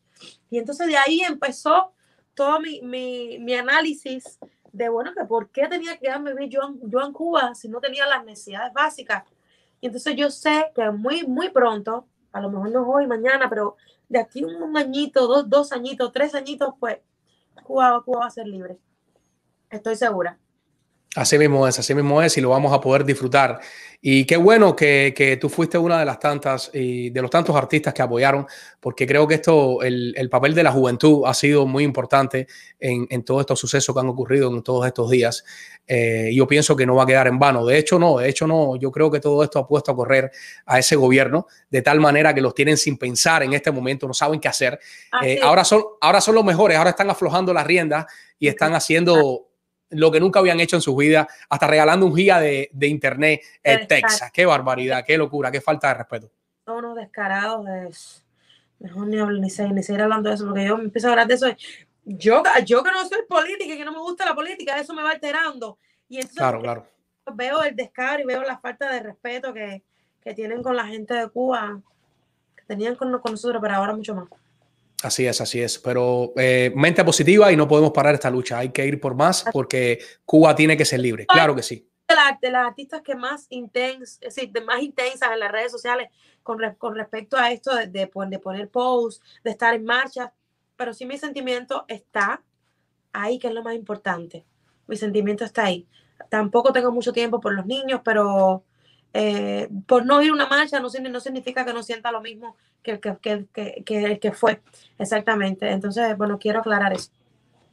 [0.50, 1.94] Y entonces de ahí empezó
[2.34, 4.40] todo mi, mi, mi análisis
[4.72, 8.06] de, bueno, que por qué tenía que quedarme yo, yo en Cuba si no tenía
[8.06, 9.24] las necesidades básicas.
[9.82, 13.78] Y entonces yo sé que muy, muy pronto, a lo mejor no hoy, mañana, pero
[14.08, 16.98] de aquí un añito, dos, dos añitos, tres añitos, pues
[17.64, 18.78] Cuba, Cuba va a ser libre.
[19.70, 20.38] Estoy segura.
[21.16, 23.60] Así mismo es, así mismo es y lo vamos a poder disfrutar.
[24.02, 27.56] Y qué bueno que, que tú fuiste una de las tantas y de los tantos
[27.56, 28.46] artistas que apoyaron,
[28.80, 32.48] porque creo que esto, el, el papel de la juventud ha sido muy importante
[32.80, 35.44] en, en, todos estos sucesos que han ocurrido en todos estos días.
[35.86, 37.66] Eh, yo pienso que no va a quedar en vano.
[37.66, 38.78] De hecho, no, de hecho, no.
[38.78, 40.32] Yo creo que todo esto ha puesto a correr
[40.68, 44.14] a ese gobierno de tal manera que los tienen sin pensar en este momento, no
[44.14, 44.80] saben qué hacer.
[45.24, 48.06] Eh, ahora, son, ahora son los mejores, ahora están aflojando las riendas
[48.38, 49.49] y están haciendo
[49.90, 53.42] lo que nunca habían hecho en su vida, hasta regalando un giga de, de internet
[53.64, 54.32] en Texas.
[54.32, 56.32] Qué barbaridad, qué locura, qué falta de respeto.
[56.66, 57.68] Son unos descarados.
[57.68, 58.26] Es...
[58.80, 61.48] Mejor ni, ni, seguir, hablando de eso, porque yo me empiezo a hablar de eso.
[62.06, 65.04] Yo, yo que no soy política y que no me gusta la política, eso me
[65.04, 65.78] va alterando.
[66.08, 66.88] Y entonces claro, claro.
[67.34, 69.84] veo el descaro y veo la falta de respeto que,
[70.22, 71.82] que tienen con la gente de Cuba,
[72.56, 74.30] que tenían con, con nosotros, pero ahora mucho más.
[75.04, 75.80] Así es, así es.
[75.80, 78.60] Pero eh, mente positiva y no podemos parar esta lucha.
[78.60, 81.26] Hay que ir por más porque Cuba tiene que ser libre.
[81.26, 81.90] Claro que sí.
[82.42, 86.10] De, las artistas que más intens, es decir, de más intensas en las redes sociales
[86.42, 90.34] con, con respecto a esto de, de, de poner posts, de estar en marcha.
[90.76, 92.42] Pero sí mi sentimiento está
[93.14, 94.46] ahí, que es lo más importante.
[94.88, 95.88] Mi sentimiento está ahí.
[96.30, 98.66] Tampoco tengo mucho tiempo por los niños, pero
[99.14, 102.58] eh, por no ir a una marcha no, no significa que no sienta lo mismo
[102.84, 104.62] que el que, que, que, el que fue.
[104.98, 105.70] Exactamente.
[105.70, 107.12] Entonces, bueno, quiero aclarar eso.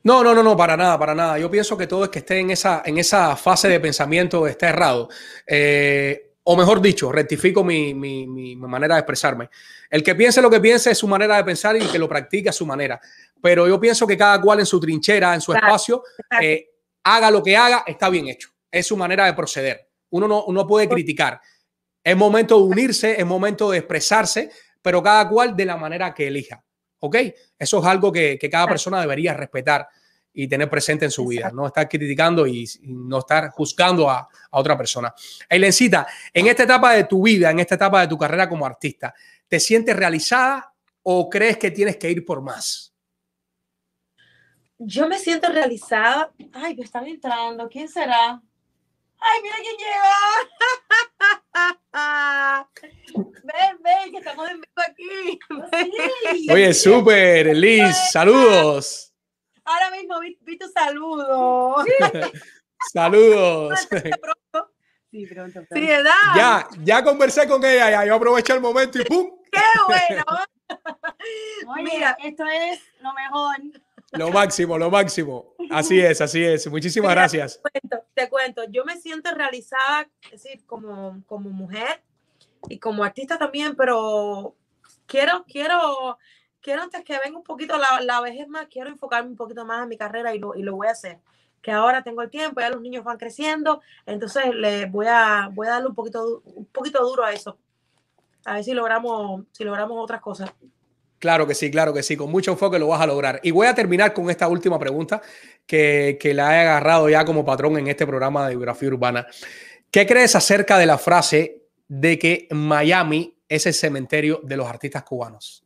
[0.03, 1.39] No, no, no, no, para nada, para nada.
[1.39, 4.69] Yo pienso que todo es que esté en esa, en esa fase de pensamiento está
[4.69, 5.09] errado.
[5.47, 9.51] Eh, o mejor dicho, rectifico mi, mi, mi, manera de expresarme.
[9.91, 12.51] El que piense lo que piense es su manera de pensar y que lo practique
[12.51, 13.01] a su manera.
[13.43, 16.05] Pero yo pienso que cada cual en su trinchera, en su espacio,
[16.41, 16.69] eh,
[17.03, 18.51] haga lo que haga, está bien hecho.
[18.71, 19.89] Es su manera de proceder.
[20.11, 21.41] Uno no, uno puede criticar.
[22.05, 24.53] Es momento de unirse, es momento de expresarse,
[24.87, 26.63] pero cada cual de la manera que elija.
[27.01, 27.17] ¿Ok?
[27.59, 29.89] Eso es algo que, cada persona debería respetar
[30.33, 34.79] y tener presente en su vida, no estar criticando y, no estar juzgando a, otra
[34.79, 35.13] persona.
[35.51, 39.13] Eilencita, en esta etapa de tu vida, en esta etapa de tu carrera como artista,
[39.49, 40.73] ¿te sientes realizada
[41.03, 42.95] o crees que tienes que ir por más?
[44.79, 46.31] Yo me siento realizada.
[46.53, 47.69] Ay, me están entrando.
[47.69, 48.41] ¿Quién será?
[49.21, 50.15] ¡Ay, mira quién llegó!
[53.45, 55.39] ven, ven, que estamos en vivo aquí.
[56.53, 59.13] Oye, súper, Liz, saludos.
[59.65, 61.85] Ahora mismo vi, vi tu saludo.
[62.93, 63.89] Saludos.
[65.09, 65.61] Sí, pronto.
[65.73, 66.11] Sí, ¿verdad?
[66.37, 69.31] Ya, ya conversé con ella, ya yo aproveché el momento y ¡pum!
[69.51, 70.25] ¡Qué bueno!
[71.69, 72.19] Oye, Mira.
[72.23, 73.57] esto es lo mejor.
[74.13, 75.55] Lo máximo, lo máximo.
[75.71, 76.71] Así es, así es.
[76.71, 77.61] Muchísimas Mira, gracias.
[77.61, 82.03] Te cuento, te cuento, yo me siento realizada, es decir, como, como mujer
[82.69, 84.55] y como artista también, pero
[85.07, 86.19] quiero, quiero,
[86.61, 89.83] quiero antes que venga un poquito la, la vejez más, quiero enfocarme un poquito más
[89.83, 91.19] en mi carrera y lo, y lo voy a hacer.
[91.61, 95.67] Que ahora tengo el tiempo, ya los niños van creciendo, entonces le voy a, voy
[95.67, 97.59] a darle un poquito, un poquito duro a eso.
[98.45, 100.55] A ver si logramos, si logramos otras cosas.
[101.19, 102.17] Claro que sí, claro que sí.
[102.17, 103.41] Con mucho enfoque lo vas a lograr.
[103.43, 105.23] Y voy a terminar con esta última pregunta
[105.67, 109.27] que, que la he agarrado ya como patrón en este programa de biografía urbana.
[109.91, 115.03] ¿Qué crees acerca de la frase de que Miami es el cementerio de los artistas
[115.05, 115.65] cubanos?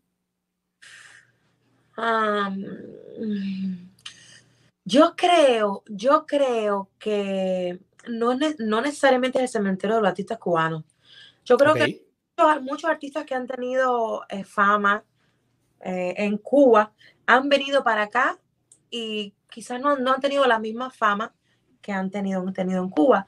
[4.85, 7.79] Yo creo, yo creo que
[8.09, 10.85] no, no necesariamente es el cementerio de los artistas cubanos.
[11.45, 15.05] Yo creo que muchos, muchos artistas que han tenido eh, fama
[15.81, 16.93] eh, en Cuba
[17.27, 18.39] han venido para acá
[18.91, 21.35] y quizás no, no han tenido la misma fama
[21.81, 23.27] que han tenido, han tenido en Cuba.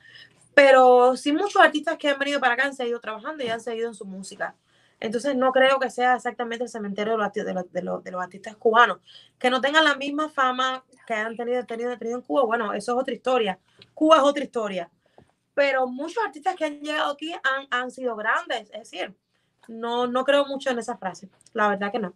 [0.55, 3.89] Pero sí muchos artistas que han venido para acá han seguido trabajando y han seguido
[3.89, 4.55] en su música.
[5.01, 8.99] Entonces no creo que sea exactamente el cementerio de los, de artistas cubanos.
[9.39, 12.93] Que no tengan la misma fama que han tenido, tenido, tenido en Cuba, bueno, eso
[12.93, 13.59] es otra historia.
[13.95, 14.91] Cuba es otra historia.
[15.55, 18.71] Pero muchos artistas que han llegado aquí han, han sido grandes.
[18.71, 19.15] Es decir,
[19.67, 21.29] no, no creo mucho en esa frase.
[21.53, 22.15] La verdad que no.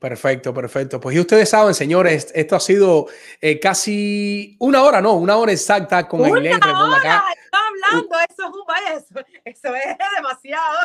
[0.00, 1.00] Perfecto, perfecto.
[1.00, 3.06] Pues y ustedes saben, señores, esto ha sido
[3.40, 7.24] eh, casi una hora, no, una hora exacta con ¡Una Ailén Remón acá.
[7.24, 7.24] hora!
[7.44, 10.78] Está hablando, eso es un vaya, eso, eso es demasiado.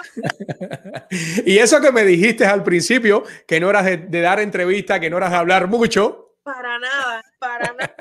[1.46, 5.10] Y eso que me dijiste al principio, que no eras de, de dar entrevista, que
[5.10, 6.36] no eras de hablar mucho.
[6.44, 7.96] Para nada, para nada.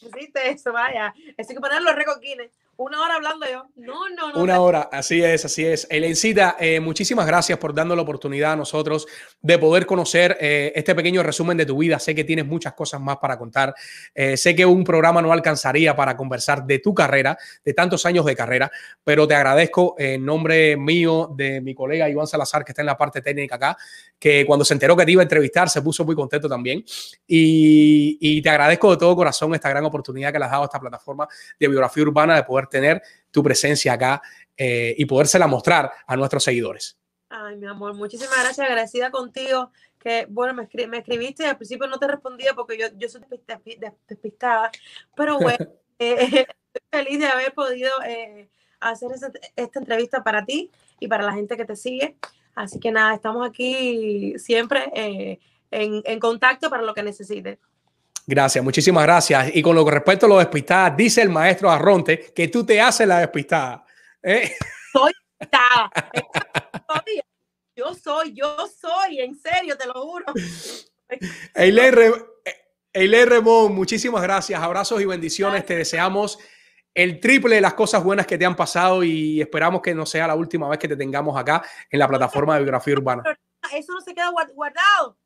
[0.00, 1.12] Hiciste eso, vaya.
[1.36, 1.90] Eso hay que ponerlo
[2.20, 2.52] Guinness.
[2.76, 3.66] Una hora hablando yo.
[3.76, 4.42] No, no, no.
[4.42, 5.86] Una hora, así es, así es.
[5.90, 9.06] Elencita, eh, muchísimas gracias por darnos la oportunidad a nosotros
[9.42, 11.98] de poder conocer eh, este pequeño resumen de tu vida.
[11.98, 13.74] Sé que tienes muchas cosas más para contar.
[14.14, 18.24] Eh, sé que un programa no alcanzaría para conversar de tu carrera, de tantos años
[18.24, 18.70] de carrera,
[19.04, 22.96] pero te agradezco en nombre mío, de mi colega Iván Salazar, que está en la
[22.96, 23.76] parte técnica acá,
[24.22, 26.84] que cuando se enteró que te iba a entrevistar se puso muy contento también.
[27.26, 30.66] Y, y te agradezco de todo corazón esta gran oportunidad que le has dado a
[30.66, 31.26] esta plataforma
[31.58, 33.02] de biografía urbana de poder tener
[33.32, 34.22] tu presencia acá
[34.56, 36.96] eh, y podérsela mostrar a nuestros seguidores.
[37.30, 38.60] Ay, mi amor, muchísimas gracias.
[38.64, 39.72] Agradecida contigo.
[39.98, 43.08] Que bueno, me, escri- me escribiste y al principio no te respondía porque yo, yo
[43.08, 44.70] soy despista- des- despistada.
[45.16, 45.66] Pero bueno,
[45.98, 46.16] eh,
[46.74, 48.48] estoy feliz de haber podido eh,
[48.78, 50.70] hacer esa- esta entrevista para ti
[51.00, 52.16] y para la gente que te sigue.
[52.54, 55.38] Así que nada, estamos aquí siempre eh,
[55.70, 57.58] en, en contacto para lo que necesites.
[58.26, 59.54] Gracias, muchísimas gracias.
[59.54, 62.80] Y con lo que respecto a lo despistada, dice el maestro Arronte que tú te
[62.80, 63.84] haces la despistada.
[64.22, 64.52] ¿eh?
[65.40, 65.90] Despistada.
[66.86, 67.22] Todavía.
[67.74, 70.26] Yo soy, yo soy, en serio, te lo juro.
[71.54, 74.60] Eileen Remón, muchísimas gracias.
[74.60, 75.64] Abrazos y bendiciones.
[75.64, 76.38] Te deseamos
[76.94, 80.26] el triple de las cosas buenas que te han pasado y esperamos que no sea
[80.26, 83.22] la última vez que te tengamos acá en la plataforma de biografía urbana.
[83.72, 85.16] Eso no se queda guard- guardado.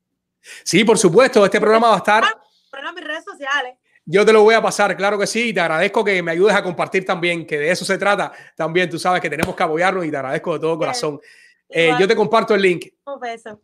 [0.65, 2.25] Sí, por supuesto, este programa va a estar
[2.71, 3.75] Ponlo en mis redes sociales.
[4.05, 6.55] Yo te lo voy a pasar, claro que sí, y te agradezco que me ayudes
[6.55, 10.05] a compartir también, que de eso se trata también, tú sabes que tenemos que apoyarnos
[10.05, 11.21] y te agradezco de todo corazón.
[11.69, 12.87] Eh, yo te comparto el link.
[13.07, 13.61] Un beso.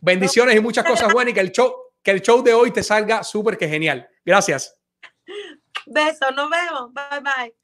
[0.00, 2.82] Bendiciones y muchas cosas buenas y que el show, que el show de hoy te
[2.82, 4.08] salga súper que genial.
[4.24, 4.78] Gracias.
[5.86, 6.92] Besos, nos vemos.
[6.92, 7.54] Bye bye.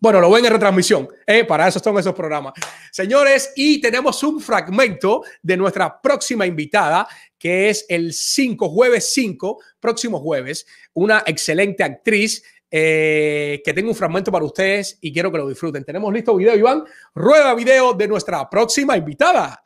[0.00, 1.44] Bueno, lo ven en retransmisión, ¿eh?
[1.44, 2.54] para eso son esos programas.
[2.92, 9.58] Señores, y tenemos un fragmento de nuestra próxima invitada, que es el 5, jueves 5,
[9.80, 12.42] próximo jueves, una excelente actriz.
[12.70, 15.82] eh, que tengo un fragmento para ustedes y quiero que lo disfruten.
[15.84, 16.84] Tenemos listo video, Iván.
[17.14, 19.64] Rueda video de nuestra próxima invitada.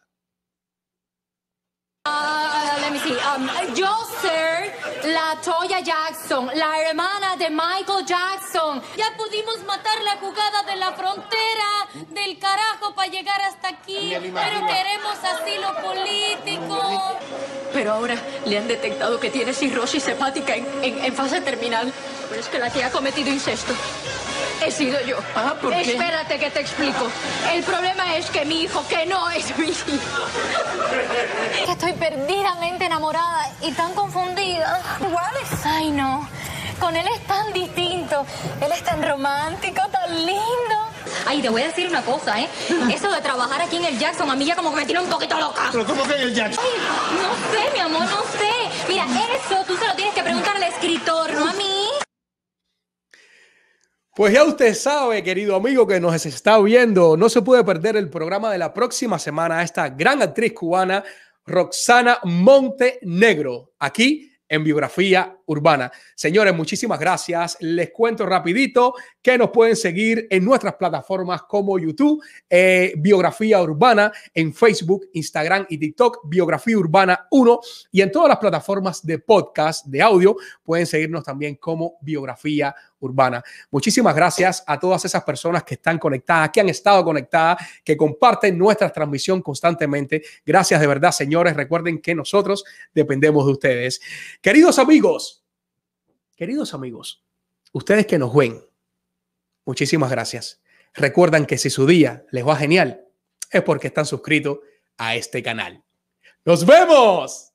[2.05, 3.15] Ah, let me see.
[3.15, 3.87] Um, yo
[4.21, 4.75] ser
[5.05, 8.83] la Toya Jackson, la hermana de Michael Jackson.
[8.97, 14.67] Ya pudimos matar la jugada de la frontera del carajo para llegar hasta aquí, pero
[14.67, 17.19] queremos asilo político.
[17.73, 21.93] Pero ahora le han detectado que tiene cirrosis hepática en, en- en fase terminal.
[22.29, 23.75] Pero es que la que ha cometido incesto
[24.67, 25.19] he sido yo.
[25.35, 25.81] Ah, ¿por qué?
[25.83, 27.11] Espérate que te explico.
[27.53, 29.91] El problema es que mi hijo, que no es mi hijo.
[31.69, 34.81] Estoy perdidamente enamorada y tan confundida.
[35.01, 35.49] Iguales.
[35.65, 36.29] Ay, no.
[36.81, 38.27] Con él es tan distinto.
[38.61, 40.93] Él es tan romántico, tan lindo.
[41.27, 42.49] Ay, te voy a decir una cosa, ¿eh?
[42.93, 45.09] Eso de trabajar aquí en el Jackson a mí ya como que me tiene un
[45.11, 45.69] poquito loca.
[45.71, 46.65] ¿Pero cómo que en el Jackson?
[46.65, 48.89] Ay, no sé, mi amor, no sé.
[48.89, 52.02] Mira, eso tú se lo tienes que preguntar al escritor, no a mí.
[54.15, 58.11] Pues ya usted sabe, querido amigo que nos está viendo, no se puede perder el
[58.11, 61.03] programa de la próxima semana a esta gran actriz cubana,
[61.47, 65.91] Roxana Montenegro, aquí en Biografía Urbana.
[66.15, 67.57] Señores, muchísimas gracias.
[67.61, 68.93] Les cuento rapidito
[69.23, 75.65] que nos pueden seguir en nuestras plataformas como YouTube, eh, Biografía Urbana, en Facebook, Instagram
[75.71, 77.61] y TikTok, Biografía Urbana 1
[77.93, 83.43] y en todas las plataformas de podcast, de audio, pueden seguirnos también como Biografía Urbana.
[83.71, 88.57] Muchísimas gracias a todas esas personas que están conectadas, que han estado conectadas, que comparten
[88.57, 90.23] nuestra transmisión constantemente.
[90.45, 91.55] Gracias de verdad, señores.
[91.55, 94.01] Recuerden que nosotros dependemos de ustedes.
[94.41, 95.45] Queridos amigos,
[96.37, 97.23] queridos amigos,
[97.73, 98.65] ustedes que nos ven,
[99.65, 100.61] muchísimas gracias.
[100.95, 103.07] Recuerdan que si su día les va genial,
[103.51, 104.59] es porque están suscritos
[104.97, 105.83] a este canal.
[106.45, 107.52] ¡Nos vemos!